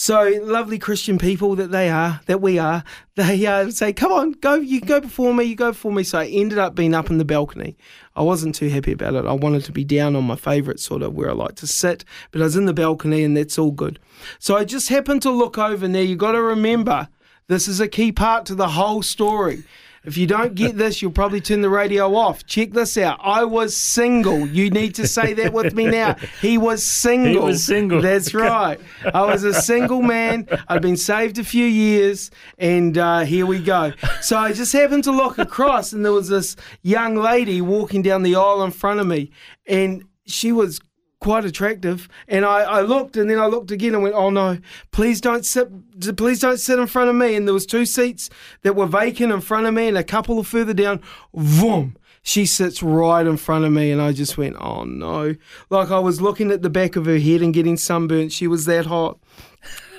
so 0.00 0.32
lovely 0.44 0.78
Christian 0.78 1.18
people 1.18 1.56
that 1.56 1.72
they 1.72 1.90
are, 1.90 2.20
that 2.26 2.40
we 2.40 2.56
are, 2.56 2.84
they 3.16 3.44
uh, 3.44 3.68
say, 3.72 3.92
"Come 3.92 4.12
on, 4.12 4.30
go! 4.30 4.54
You 4.54 4.80
go 4.80 5.00
before 5.00 5.34
me. 5.34 5.42
You 5.42 5.56
go 5.56 5.72
before 5.72 5.90
me." 5.90 6.04
So 6.04 6.20
I 6.20 6.26
ended 6.26 6.56
up 6.56 6.76
being 6.76 6.94
up 6.94 7.10
in 7.10 7.18
the 7.18 7.24
balcony. 7.24 7.76
I 8.14 8.22
wasn't 8.22 8.54
too 8.54 8.68
happy 8.68 8.92
about 8.92 9.16
it. 9.16 9.26
I 9.26 9.32
wanted 9.32 9.64
to 9.64 9.72
be 9.72 9.82
down 9.82 10.14
on 10.14 10.22
my 10.22 10.36
favourite 10.36 10.78
sort 10.78 11.02
of 11.02 11.14
where 11.14 11.30
I 11.30 11.32
like 11.32 11.56
to 11.56 11.66
sit, 11.66 12.04
but 12.30 12.40
I 12.40 12.44
was 12.44 12.54
in 12.54 12.66
the 12.66 12.72
balcony, 12.72 13.24
and 13.24 13.36
that's 13.36 13.58
all 13.58 13.72
good. 13.72 13.98
So 14.38 14.56
I 14.56 14.64
just 14.64 14.88
happened 14.88 15.22
to 15.22 15.32
look 15.32 15.58
over. 15.58 15.88
Now 15.88 15.98
you 15.98 16.14
got 16.14 16.32
to 16.32 16.42
remember, 16.42 17.08
this 17.48 17.66
is 17.66 17.80
a 17.80 17.88
key 17.88 18.12
part 18.12 18.46
to 18.46 18.54
the 18.54 18.68
whole 18.68 19.02
story. 19.02 19.64
If 20.08 20.16
you 20.16 20.26
don't 20.26 20.54
get 20.54 20.78
this, 20.78 21.02
you'll 21.02 21.12
probably 21.12 21.42
turn 21.42 21.60
the 21.60 21.68
radio 21.68 22.14
off. 22.14 22.46
Check 22.46 22.72
this 22.72 22.96
out. 22.96 23.20
I 23.22 23.44
was 23.44 23.76
single. 23.76 24.46
You 24.48 24.70
need 24.70 24.94
to 24.94 25.06
say 25.06 25.34
that 25.34 25.52
with 25.52 25.74
me 25.74 25.84
now. 25.84 26.16
He 26.40 26.56
was 26.56 26.82
single. 26.82 27.30
He 27.30 27.38
was 27.38 27.62
single. 27.62 28.00
That's 28.00 28.32
right. 28.48 28.80
I 29.12 29.24
was 29.24 29.44
a 29.44 29.52
single 29.52 30.00
man. 30.00 30.48
I'd 30.66 30.80
been 30.80 30.96
saved 30.96 31.38
a 31.38 31.44
few 31.44 31.66
years, 31.66 32.30
and 32.56 32.96
uh, 32.96 33.20
here 33.20 33.44
we 33.44 33.58
go. 33.62 33.92
So 34.22 34.38
I 34.38 34.54
just 34.54 34.72
happened 34.72 35.04
to 35.04 35.12
look 35.12 35.36
across, 35.36 35.92
and 35.92 36.02
there 36.02 36.12
was 36.12 36.30
this 36.30 36.56
young 36.80 37.14
lady 37.14 37.60
walking 37.60 38.00
down 38.00 38.22
the 38.22 38.34
aisle 38.34 38.62
in 38.62 38.70
front 38.70 39.00
of 39.00 39.06
me, 39.06 39.30
and 39.66 40.04
she 40.24 40.52
was 40.52 40.80
quite 41.20 41.44
attractive. 41.44 42.08
And 42.26 42.44
I, 42.44 42.60
I 42.60 42.80
looked 42.82 43.16
and 43.16 43.28
then 43.28 43.38
I 43.38 43.46
looked 43.46 43.70
again 43.70 43.94
and 43.94 44.02
went, 44.02 44.14
oh 44.14 44.30
no, 44.30 44.58
please 44.92 45.20
don't 45.20 45.44
sit, 45.44 45.68
please 46.16 46.40
don't 46.40 46.58
sit 46.58 46.78
in 46.78 46.86
front 46.86 47.10
of 47.10 47.16
me. 47.16 47.34
And 47.34 47.46
there 47.46 47.54
was 47.54 47.66
two 47.66 47.86
seats 47.86 48.30
that 48.62 48.76
were 48.76 48.86
vacant 48.86 49.32
in 49.32 49.40
front 49.40 49.66
of 49.66 49.74
me 49.74 49.88
and 49.88 49.98
a 49.98 50.04
couple 50.04 50.38
of 50.38 50.46
further 50.46 50.74
down, 50.74 51.02
boom. 51.32 51.96
She 52.22 52.44
sits 52.44 52.82
right 52.82 53.26
in 53.26 53.38
front 53.38 53.64
of 53.64 53.72
me, 53.72 53.90
and 53.90 54.02
I 54.02 54.12
just 54.12 54.36
went, 54.36 54.56
Oh 54.60 54.84
no. 54.84 55.36
Like 55.70 55.90
I 55.90 55.98
was 55.98 56.20
looking 56.20 56.50
at 56.50 56.60
the 56.60 56.68
back 56.68 56.94
of 56.94 57.06
her 57.06 57.18
head 57.18 57.40
and 57.40 57.54
getting 57.54 57.78
sunburnt. 57.78 58.32
She 58.32 58.46
was 58.46 58.66
that 58.66 58.84
hot. 58.86 59.18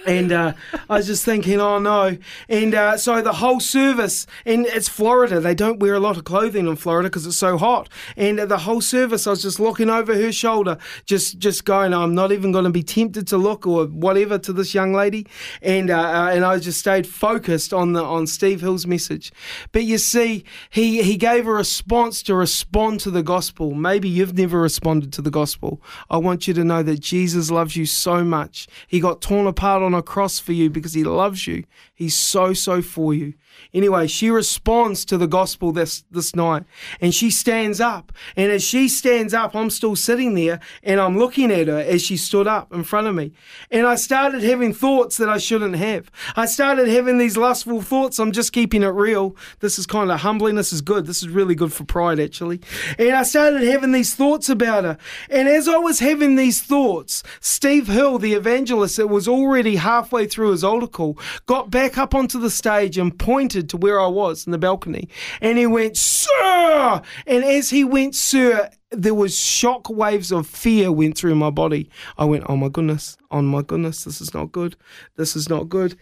And 0.09 0.31
uh, 0.31 0.53
I 0.89 0.97
was 0.97 1.05
just 1.05 1.23
thinking, 1.23 1.61
oh 1.61 1.77
no. 1.77 2.17
And 2.49 2.73
uh, 2.73 2.97
so 2.97 3.21
the 3.21 3.33
whole 3.33 3.59
service, 3.59 4.25
and 4.43 4.65
it's 4.65 4.89
Florida, 4.89 5.39
they 5.39 5.53
don't 5.53 5.77
wear 5.77 5.93
a 5.93 5.99
lot 5.99 6.17
of 6.17 6.23
clothing 6.23 6.65
in 6.65 6.77
Florida 6.77 7.09
because 7.09 7.27
it's 7.27 7.37
so 7.37 7.59
hot. 7.59 7.89
And 8.17 8.39
the 8.39 8.57
whole 8.57 8.81
service, 8.81 9.27
I 9.27 9.29
was 9.29 9.43
just 9.43 9.59
looking 9.59 9.87
over 9.87 10.15
her 10.15 10.31
shoulder, 10.31 10.79
just 11.05 11.37
just 11.37 11.63
going, 11.63 11.93
I'm 11.93 12.15
not 12.15 12.31
even 12.31 12.51
going 12.51 12.63
to 12.63 12.71
be 12.71 12.81
tempted 12.81 13.27
to 13.27 13.37
look 13.37 13.67
or 13.67 13.85
whatever 13.85 14.39
to 14.39 14.51
this 14.51 14.73
young 14.73 14.93
lady. 14.93 15.27
And 15.61 15.91
uh, 15.91 15.99
uh, 15.99 16.31
and 16.33 16.43
I 16.43 16.57
just 16.57 16.79
stayed 16.79 17.05
focused 17.05 17.71
on 17.71 17.93
the 17.93 18.03
on 18.03 18.25
Steve 18.25 18.61
Hill's 18.61 18.87
message. 18.87 19.31
But 19.71 19.83
you 19.83 19.99
see, 19.99 20.43
he 20.71 21.03
he 21.03 21.17
gave 21.17 21.45
a 21.45 21.53
response 21.53 22.23
to 22.23 22.33
respond 22.33 22.99
to 23.01 23.11
the 23.11 23.21
gospel. 23.21 23.75
Maybe 23.75 24.09
you've 24.09 24.35
never 24.35 24.59
responded 24.59 25.13
to 25.13 25.21
the 25.21 25.29
gospel. 25.29 25.83
I 26.09 26.17
want 26.17 26.47
you 26.47 26.55
to 26.55 26.63
know 26.63 26.81
that 26.81 26.99
Jesus 26.99 27.51
loves 27.51 27.75
you 27.75 27.85
so 27.85 28.23
much. 28.23 28.67
He 28.87 28.99
got 28.99 29.21
torn 29.21 29.45
apart 29.45 29.83
on 29.83 29.93
a 29.93 29.98
cross 30.01 30.39
for 30.39 30.53
you 30.53 30.69
because 30.69 30.93
he 30.93 31.03
loves 31.03 31.47
you. 31.47 31.63
He's 31.93 32.17
so, 32.17 32.53
so 32.53 32.81
for 32.81 33.13
you. 33.13 33.33
Anyway, 33.73 34.07
she 34.07 34.29
responds 34.29 35.05
to 35.05 35.17
the 35.17 35.27
gospel 35.27 35.71
this, 35.71 36.03
this 36.09 36.35
night 36.35 36.63
and 37.01 37.13
she 37.13 37.29
stands 37.29 37.79
up. 37.79 38.11
And 38.35 38.51
as 38.51 38.63
she 38.63 38.87
stands 38.87 39.33
up, 39.33 39.55
I'm 39.55 39.69
still 39.69 39.95
sitting 39.95 40.33
there 40.33 40.59
and 40.83 40.99
I'm 40.99 41.17
looking 41.17 41.51
at 41.51 41.67
her 41.67 41.79
as 41.79 42.01
she 42.01 42.17
stood 42.17 42.47
up 42.47 42.73
in 42.73 42.83
front 42.83 43.07
of 43.07 43.15
me. 43.15 43.33
And 43.69 43.85
I 43.85 43.95
started 43.95 44.43
having 44.43 44.73
thoughts 44.73 45.17
that 45.17 45.29
I 45.29 45.37
shouldn't 45.37 45.75
have. 45.75 46.09
I 46.35 46.45
started 46.45 46.87
having 46.87 47.17
these 47.17 47.37
lustful 47.37 47.81
thoughts. 47.81 48.19
I'm 48.19 48.31
just 48.31 48.53
keeping 48.53 48.83
it 48.83 48.87
real. 48.87 49.35
This 49.59 49.77
is 49.77 49.85
kind 49.85 50.11
of 50.11 50.21
humbling. 50.21 50.55
This 50.55 50.73
is 50.73 50.81
good. 50.81 51.05
This 51.05 51.21
is 51.21 51.29
really 51.29 51.55
good 51.55 51.73
for 51.73 51.83
pride, 51.83 52.19
actually. 52.19 52.61
And 52.97 53.11
I 53.11 53.23
started 53.23 53.63
having 53.63 53.91
these 53.91 54.15
thoughts 54.15 54.49
about 54.49 54.83
her. 54.83 54.97
And 55.29 55.47
as 55.47 55.67
I 55.67 55.77
was 55.77 55.99
having 55.99 56.35
these 56.35 56.61
thoughts, 56.61 57.23
Steve 57.39 57.87
Hill, 57.87 58.17
the 58.17 58.33
evangelist 58.33 58.97
that 58.97 59.07
was 59.07 59.27
already 59.27 59.75
halfway 59.79 60.27
through 60.27 60.51
his 60.51 60.63
call, 60.63 61.17
got 61.45 61.71
back 61.71 61.97
up 61.97 62.13
onto 62.13 62.39
the 62.39 62.49
stage 62.49 62.97
and 62.97 63.17
pointed 63.17 63.69
to 63.69 63.77
where 63.77 63.99
I 63.99 64.07
was 64.07 64.45
in 64.45 64.51
the 64.51 64.57
balcony. 64.57 65.09
And 65.41 65.57
he 65.57 65.65
went, 65.65 65.97
Sir! 65.97 67.01
And 67.25 67.43
as 67.43 67.69
he 67.69 67.83
went, 67.83 68.15
Sir, 68.15 68.69
there 68.91 69.13
was 69.13 69.37
shock 69.37 69.89
waves 69.89 70.31
of 70.31 70.47
fear 70.47 70.91
went 70.91 71.17
through 71.17 71.35
my 71.35 71.49
body. 71.49 71.89
I 72.17 72.25
went, 72.25 72.45
Oh 72.47 72.57
my 72.57 72.69
goodness, 72.69 73.17
oh 73.31 73.41
my 73.41 73.61
goodness, 73.61 74.03
this 74.03 74.21
is 74.21 74.33
not 74.33 74.51
good. 74.51 74.75
This 75.15 75.35
is 75.35 75.49
not 75.49 75.69
good. 75.69 75.97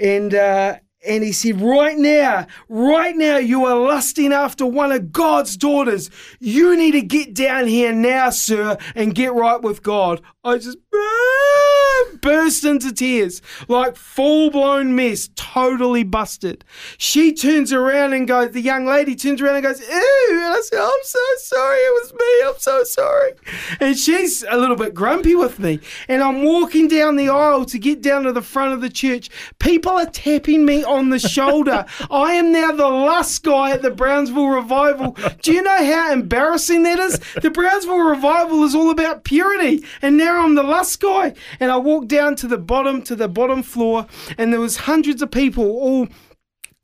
And 0.00 0.34
uh 0.34 0.76
and 1.06 1.22
he 1.22 1.32
said, 1.32 1.60
Right 1.60 1.96
now, 1.96 2.46
right 2.68 3.16
now, 3.16 3.36
you 3.36 3.64
are 3.64 3.76
lusting 3.76 4.32
after 4.32 4.66
one 4.66 4.92
of 4.92 5.12
God's 5.12 5.56
daughters. 5.56 6.10
You 6.40 6.76
need 6.76 6.92
to 6.92 7.02
get 7.02 7.34
down 7.34 7.66
here 7.66 7.92
now, 7.92 8.30
sir, 8.30 8.78
and 8.94 9.14
get 9.14 9.32
right 9.32 9.60
with 9.60 9.82
God. 9.82 10.20
I 10.44 10.58
just 10.58 10.78
burst 12.20 12.64
into 12.64 12.92
tears, 12.92 13.42
like 13.68 13.96
full 13.96 14.50
blown 14.50 14.94
mess, 14.94 15.28
totally 15.36 16.04
busted. 16.04 16.64
She 16.96 17.32
turns 17.32 17.72
around 17.72 18.12
and 18.12 18.26
goes, 18.26 18.52
the 18.52 18.60
young 18.60 18.86
lady 18.86 19.14
turns 19.14 19.40
around 19.40 19.56
and 19.56 19.64
goes, 19.64 19.80
Ew. 19.80 20.28
And 20.30 20.40
I 20.40 20.60
said, 20.62 20.80
I'm 20.80 21.00
so 21.04 21.18
sorry. 21.38 21.78
It 21.78 22.02
was 22.02 22.12
me. 22.14 22.48
I'm 22.48 22.58
so 22.58 22.84
sorry. 22.84 23.32
And 23.80 23.96
she's 23.96 24.44
a 24.48 24.56
little 24.56 24.76
bit 24.76 24.94
grumpy 24.94 25.34
with 25.34 25.58
me. 25.58 25.80
And 26.08 26.22
I'm 26.22 26.44
walking 26.44 26.88
down 26.88 27.16
the 27.16 27.28
aisle 27.28 27.64
to 27.66 27.78
get 27.78 28.02
down 28.02 28.24
to 28.24 28.32
the 28.32 28.42
front 28.42 28.72
of 28.74 28.80
the 28.80 28.90
church. 28.90 29.30
People 29.58 29.92
are 29.92 30.06
tapping 30.06 30.64
me 30.64 30.84
on 30.88 31.10
the 31.10 31.18
shoulder. 31.18 31.84
I 32.10 32.34
am 32.34 32.52
now 32.52 32.72
the 32.72 32.88
last 32.88 33.42
guy 33.42 33.72
at 33.72 33.82
the 33.82 33.90
Brownsville 33.90 34.48
Revival. 34.48 35.16
Do 35.42 35.52
you 35.52 35.62
know 35.62 35.84
how 35.84 36.12
embarrassing 36.12 36.82
that 36.84 36.98
is? 36.98 37.20
The 37.42 37.50
Brownsville 37.50 37.98
Revival 37.98 38.64
is 38.64 38.74
all 38.74 38.90
about 38.90 39.24
purity. 39.24 39.84
And 40.02 40.16
now 40.16 40.44
I'm 40.44 40.54
the 40.54 40.62
last 40.62 41.00
guy. 41.00 41.34
And 41.60 41.70
I 41.70 41.76
walked 41.76 42.08
down 42.08 42.36
to 42.36 42.48
the 42.48 42.58
bottom, 42.58 43.02
to 43.02 43.16
the 43.16 43.28
bottom 43.28 43.62
floor, 43.62 44.06
and 44.36 44.52
there 44.52 44.60
was 44.60 44.78
hundreds 44.78 45.22
of 45.22 45.30
people 45.30 45.64
all 45.64 46.08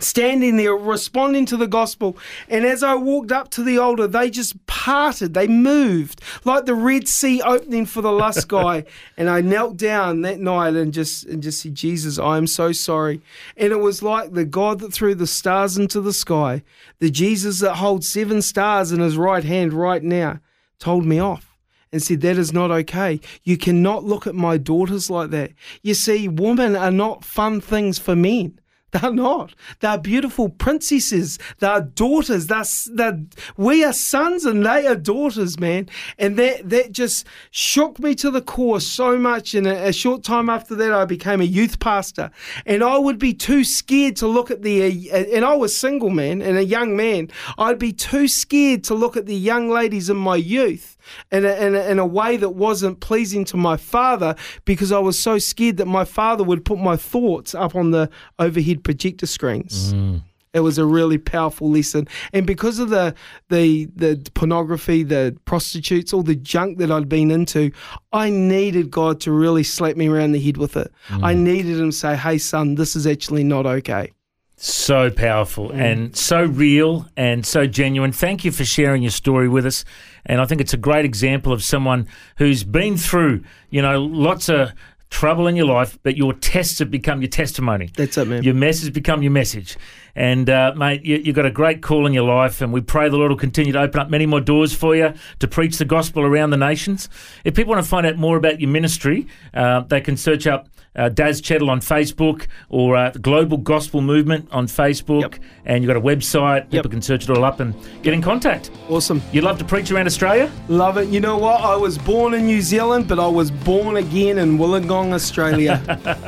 standing 0.01 0.57
there 0.57 0.75
responding 0.75 1.47
to 1.47 1.57
the 1.57 1.69
gospel. 1.69 2.17
And 2.49 2.65
as 2.65 2.83
I 2.83 2.95
walked 2.95 3.31
up 3.31 3.51
to 3.53 3.63
the 3.63 3.79
altar, 3.79 4.07
they 4.07 4.29
just 4.29 4.67
parted, 4.67 5.35
they 5.35 5.47
moved 5.47 6.21
like 6.45 6.67
the 6.67 6.75
Red 6.75 7.07
Sea 7.07 7.41
opening 7.43 7.87
for 7.87 8.03
the 8.03 8.13
lust 8.13 8.49
guy. 8.49 8.85
and 9.17 9.31
I 9.31 9.41
knelt 9.41 9.77
down 9.77 10.23
that 10.23 10.41
night 10.41 10.75
and 10.75 10.93
just 10.93 11.25
and 11.27 11.43
just 11.43 11.63
said, 11.63 11.75
Jesus, 11.75 12.19
I 12.19 12.37
am 12.37 12.47
so 12.47 12.73
sorry. 12.73 13.23
And 13.57 13.73
it 13.73 13.81
was 13.81 14.03
like 14.03 14.33
the 14.33 14.45
God 14.45 14.81
that 14.81 14.93
threw 14.93 15.15
the 15.15 15.27
stars 15.27 15.79
into 15.79 16.01
the 16.01 16.13
sky, 16.13 16.63
the 16.99 17.11
Jesus 17.11 17.61
that 17.61 17.77
holds 17.77 18.09
seven 18.09 18.43
stars 18.43 18.91
in 18.91 19.01
his 19.01 19.17
right 19.17 19.45
hand 19.45 19.73
right 19.73 20.03
now, 20.03 20.41
told 20.79 21.05
me 21.07 21.21
off 21.21 21.57
and 21.93 22.03
said, 22.03 22.21
That 22.23 22.37
is 22.37 22.53
not 22.53 22.73
okay. 22.73 23.21
You 23.45 23.57
cannot 23.57 24.03
look 24.03 24.27
at 24.27 24.35
my 24.35 24.59
daughters 24.59 25.09
like 25.09 25.31
that. 25.31 25.53
You 25.83 25.95
see, 25.95 26.27
women 26.27 26.75
are 26.75 26.91
not 26.91 27.25
fun 27.25 27.61
things 27.61 28.01
for 28.01 28.17
men. 28.17 28.59
They're 28.95 29.13
not. 29.13 29.55
They're 29.81 29.99
beautiful 29.99 30.49
princesses. 30.49 31.41
They're 31.59 31.81
daughters. 31.81 32.47
They're, 32.47 32.65
they're, 32.93 33.21
we 33.57 33.83
are 33.83 33.93
sons 33.93 34.45
and 34.45 34.65
they 34.65 34.87
are 34.87 34.95
daughters, 34.95 35.59
man. 35.59 35.89
And 36.17 36.37
that, 36.37 36.71
that 36.71 36.93
just 36.93 37.27
shook 37.51 37.99
me 37.99 38.15
to 38.15 38.31
the 38.31 38.41
core 38.41 38.79
so 38.79 39.19
much. 39.19 39.53
And 39.55 39.67
a, 39.67 39.89
a 39.89 39.93
short 39.93 40.23
time 40.23 40.49
after 40.49 40.77
that, 40.77 40.93
I 40.93 41.07
became 41.07 41.41
a 41.41 41.45
youth 41.45 41.81
pastor. 41.81 42.31
And 42.67 42.85
I 42.85 42.97
would 42.99 43.19
be 43.19 43.35
too 43.35 43.65
scared 43.65 44.15
to 44.17 44.29
look 44.29 44.53
at 44.53 44.63
the, 44.63 45.11
uh, 45.11 45.17
and 45.17 45.45
I 45.45 45.57
was 45.57 45.77
single, 45.77 46.11
man, 46.11 46.41
and 46.41 46.57
a 46.57 46.65
young 46.65 46.97
man. 46.97 47.31
I'd 47.59 47.81
be 47.81 47.93
too 47.93 48.29
scared 48.29 48.85
to 48.85 48.95
look 48.95 49.17
at 49.17 49.27
the 49.27 49.35
young 49.35 49.69
ladies 49.69 50.09
in 50.09 50.17
my 50.17 50.37
youth 50.37 50.94
in 51.31 51.45
a, 51.45 51.55
in, 51.55 51.75
a, 51.75 51.81
in 51.91 51.99
a 51.99 52.07
way 52.07 52.37
that 52.37 52.51
wasn't 52.51 53.01
pleasing 53.01 53.45
to 53.47 53.57
my 53.57 53.77
father 53.77 54.35
because 54.65 54.93
I 54.93 54.99
was 54.99 55.19
so 55.19 55.39
scared 55.39 55.77
that 55.79 55.87
my 55.87 56.05
father 56.05 56.45
would 56.45 56.65
put 56.65 56.79
my 56.79 56.97
thoughts 56.97 57.55
up 57.55 57.75
on 57.75 57.91
the 57.91 58.11
overhead 58.39 58.85
projector 58.85 59.27
screens. 59.27 59.93
Mm. 59.93 60.23
It 60.55 60.61
was 60.61 60.79
a 60.79 60.87
really 60.87 61.19
powerful 61.19 61.69
lesson, 61.69 62.07
and 62.33 62.47
because 62.47 62.79
of 62.79 62.89
the 62.89 63.13
the 63.49 63.87
the 63.97 64.23
pornography, 64.35 65.03
the 65.03 65.37
prostitutes, 65.47 66.13
all 66.13 66.23
the 66.23 66.37
junk 66.37 66.79
that 66.79 66.93
I'd 66.93 67.09
been 67.09 67.33
into, 67.33 67.73
I 68.13 68.31
needed 68.31 68.89
God 68.89 69.21
to 69.23 69.33
really 69.33 69.65
slap 69.65 69.97
me 69.97 70.07
around 70.07 70.31
the 70.31 70.41
head 70.41 70.57
with 70.57 70.77
it. 70.77 70.93
I 71.11 71.35
needed 71.35 71.81
Him 71.81 71.91
to 71.91 71.97
say, 71.97 72.15
"Hey, 72.15 72.39
son, 72.39 72.77
this 72.77 72.95
is 72.95 73.05
actually 73.05 73.43
not 73.43 73.67
okay." 73.67 74.13
So 74.57 75.11
powerful 75.11 75.73
and 75.73 76.17
so 76.17 76.45
real 76.45 77.07
and 77.17 77.45
so 77.45 77.67
genuine. 77.67 78.13
Thank 78.13 78.45
you 78.45 78.53
for 78.53 78.65
sharing 78.65 79.03
your 79.03 79.11
story 79.11 79.49
with 79.49 79.67
us. 79.67 79.85
And 80.25 80.41
I 80.41 80.47
think 80.47 80.61
it's 80.61 80.73
a 80.73 80.79
great 80.79 81.05
example 81.05 81.53
of 81.53 81.63
someone 81.63 82.07
who's 82.39 82.65
been 82.65 82.97
through, 82.97 83.43
you 83.69 83.83
know, 83.83 84.01
lots 84.01 84.49
of 84.49 84.73
trouble 85.11 85.47
in 85.47 85.55
your 85.55 85.67
life, 85.67 85.99
but 86.03 86.17
your 86.17 86.33
tests 86.33 86.81
have 86.81 86.91
become 86.91 87.21
your 87.21 87.29
testimony. 87.29 87.91
That's 87.97 88.19
it, 88.19 88.27
man. 88.27 88.43
Your 88.43 88.55
mess 88.55 88.81
has 88.81 88.91
become 88.91 89.23
your 89.23 89.31
message. 89.31 89.77
And, 90.17 90.51
uh, 90.51 90.73
mate, 90.77 91.05
you, 91.05 91.17
you've 91.17 91.37
got 91.37 91.47
a 91.47 91.53
great 91.53 91.83
call 91.83 92.07
in 92.07 92.13
your 92.13 92.25
life, 92.25 92.61
and 92.61 92.73
we 92.73 92.81
pray 92.81 93.09
the 93.09 93.17
Lord 93.17 93.31
will 93.31 93.39
continue 93.39 93.73
to 93.73 93.81
open 93.81 94.01
up 94.01 94.11
many 94.11 94.27
more 94.27 94.41
doors 94.41 94.73
for 94.73 94.97
you 94.97 95.15
to 95.39 95.49
preach 95.49 95.79
the 95.79 95.85
gospel 95.85 96.25
around 96.25 96.51
the 96.51 96.57
nations. 96.57 97.09
If 97.45 97.55
people 97.55 97.75
want 97.75 97.85
to 97.85 97.89
find 97.89 98.07
out 98.07 98.17
more 98.17 98.37
about 98.37 98.61
your 98.61 98.71
ministry, 98.71 99.27
uh, 99.53 99.81
they 99.81 100.01
can 100.01 100.17
search 100.17 100.47
up 100.47 100.69
uh, 100.97 101.09
Daz 101.09 101.41
Chettle 101.41 101.69
on 101.69 101.81
Facebook 101.81 102.47
or 102.69 102.97
uh, 102.97 103.11
the 103.11 103.19
Global 103.19 103.57
Gospel 103.57 104.01
Movement 104.01 104.49
on 104.53 104.67
Facebook. 104.67 105.21
Yep. 105.23 105.35
And 105.67 105.83
you've 105.83 105.89
got 105.89 105.97
a 105.97 106.01
website. 106.01 106.71
People 106.71 106.91
can 106.91 107.03
search 107.03 107.25
it 107.25 107.31
all 107.31 107.45
up 107.45 107.61
and 107.61 107.75
get 108.03 108.15
in 108.15 108.23
contact. 108.23 108.71
Awesome. 108.89 109.23
You'd 109.33 109.45
love 109.45 109.59
to 109.59 109.65
preach 109.65 109.91
around 109.91 110.07
Australia? 110.07 110.51
Love 110.69 110.99
it. 110.99 111.09
You 111.09 111.21
know 111.21 111.39
what? 111.39 111.61
I 111.61 111.77
was 111.77 111.99
born 111.99 112.35
in 112.35 112.47
New 112.47 112.61
Zealand, 112.61 113.09
but 113.09 113.19
I 113.19 113.27
was 113.27 113.51
born 113.51 113.97
again 113.97 114.39
in 114.39 114.59
Wollongong, 114.59 115.13
Australia. 115.13 115.81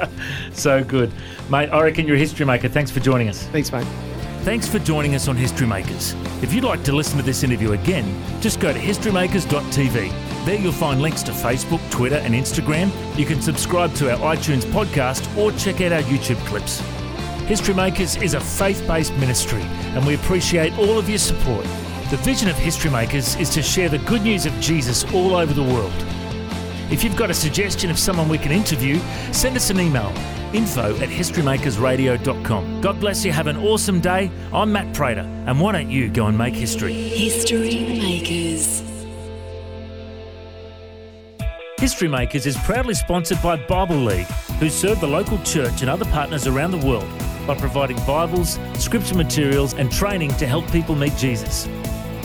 So 0.53 0.83
good. 0.83 1.13
Mate, 1.51 1.69
I 1.69 1.83
reckon 1.83 2.07
you're 2.07 2.17
a 2.17 2.19
history 2.19 2.47
maker. 2.47 2.69
Thanks 2.69 2.91
for 2.91 3.01
joining 3.01 3.29
us. 3.29 3.45
Thanks, 3.49 3.71
mate. 3.71 3.87
Thanks 4.43 4.69
for 4.69 4.79
joining 4.79 5.15
us 5.15 5.29
on 5.29 5.37
History 5.37 5.67
Makers. 5.67 6.15
If 6.43 6.55
you'd 6.55 6.65
like 6.65 6.83
to 6.85 6.93
listen 6.93 7.19
to 7.19 7.23
this 7.23 7.43
interview 7.43 7.73
again, 7.73 8.07
just 8.41 8.61
go 8.61 8.73
to 8.73 8.79
historymakers.tv. 8.79 10.26
There 10.47 10.55
you'll 10.55 10.71
find 10.71 11.03
links 11.03 11.25
to 11.25 11.33
Facebook, 11.33 11.81
Twitter, 11.91 12.19
and 12.19 12.33
Instagram. 12.33 12.93
You 13.19 13.27
can 13.27 13.43
subscribe 13.43 13.93
to 13.95 14.13
our 14.13 14.37
iTunes 14.37 14.63
podcast 14.63 15.37
or 15.37 15.51
check 15.59 15.81
out 15.81 15.93
our 15.93 16.03
YouTube 16.03 16.39
clips. 16.47 16.79
History 17.49 17.75
Makers 17.75 18.15
is 18.15 18.35
a 18.35 18.41
faith 18.41 18.87
based 18.87 19.13
ministry, 19.15 19.63
and 19.63 20.07
we 20.07 20.15
appreciate 20.15 20.73
all 20.79 21.01
of 21.01 21.09
your 21.09 21.19
support. 21.19 21.65
The 22.11 22.19
vision 22.19 22.49
of 22.49 22.55
History 22.55 22.93
Makers 22.93 23.35
is 23.41 23.51
to 23.51 23.61
share 23.61 23.89
the 23.89 23.99
good 23.99 24.23
news 24.23 24.47
of 24.47 24.53
Jesus 24.61 25.03
all 25.13 25.35
over 25.35 25.53
the 25.53 25.65
world. 25.65 25.93
If 26.93 27.03
you've 27.03 27.17
got 27.17 27.29
a 27.29 27.35
suggestion 27.35 27.91
of 27.91 27.99
someone 27.99 28.29
we 28.29 28.39
can 28.39 28.53
interview, 28.53 29.01
send 29.33 29.57
us 29.57 29.71
an 29.71 29.81
email 29.81 30.13
info 30.53 30.95
at 30.99 31.09
historymakersradio.com. 31.09 32.81
God 32.83 33.01
bless 33.01 33.25
you. 33.25 33.33
Have 33.33 33.49
an 33.49 33.57
awesome 33.57 34.01
day. 34.01 34.31
I'm 34.53 34.71
Matt 34.71 34.95
Prater, 34.95 35.23
and 35.49 35.61
why 35.61 35.73
don't 35.73 35.91
you 35.91 36.09
go 36.09 36.27
and 36.27 36.39
make 36.39 36.55
history? 36.55 36.93
History 36.93 37.85
Makers. 37.99 38.86
History 41.87 42.09
Makers 42.09 42.47
is 42.47 42.57
proudly 42.57 42.95
sponsored 42.95 43.41
by 43.41 43.55
Bible 43.55 43.95
League, 43.95 44.27
who 44.59 44.69
serve 44.69 44.99
the 44.99 45.07
local 45.07 45.39
church 45.45 45.83
and 45.83 45.89
other 45.89 46.05
partners 46.07 46.49
around 46.49 46.73
the 46.73 46.85
world 46.85 47.09
by 47.47 47.55
providing 47.55 47.97
Bibles, 48.05 48.59
scripture 48.77 49.15
materials, 49.15 49.73
and 49.75 49.89
training 49.93 50.33
to 50.39 50.49
help 50.49 50.69
people 50.73 50.97
meet 50.97 51.15
Jesus. 51.17 51.69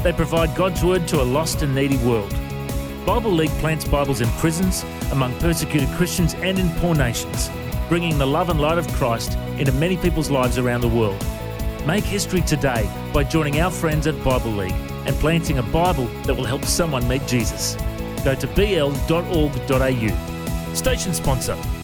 They 0.02 0.13
provide 0.13 0.56
God's 0.56 0.84
Word 0.84 1.08
to 1.10 1.21
a 1.21 1.30
lost 1.38 1.62
and 1.62 1.76
needy 1.76 1.97
world. 1.97 2.32
Bible 3.06 3.30
League 3.30 3.52
plants 3.60 3.88
Bibles 3.88 4.19
in 4.19 4.30
prisons, 4.39 4.84
among 5.12 5.38
persecuted 5.38 5.89
Christians, 5.89 6.34
and 6.34 6.58
in 6.58 6.71
poor 6.80 6.95
nations, 6.95 7.52
bringing 7.88 8.17
the 8.17 8.26
love 8.26 8.50
and 8.50 8.60
light 8.60 8.80
of 8.80 8.91
Christ 8.93 9.38
into 9.60 9.71
many 9.74 9.95
people's 9.95 10.32
lives 10.32 10.58
around 10.58 10.82
the 10.82 10.88
world. 10.88 11.24
Make 11.86 12.04
history 12.04 12.41
today 12.41 12.89
by 13.13 13.26
joining 13.26 13.60
our 13.60 13.69
friends 13.69 14.08
at 14.08 14.24
Bible 14.24 14.54
League 14.54 14.74
and 15.06 15.15
planting 15.17 15.60
a 15.60 15.63
Bible 15.63 16.08
that 16.24 16.36
will 16.36 16.45
help 16.45 16.65
someone 16.65 17.08
meet 17.08 17.28
Jesus. 17.28 17.78
Go 18.23 18.36
to 18.36 18.47
bl.org.au. 18.47 20.10
Station 20.73 21.13
sponsor 21.13 21.81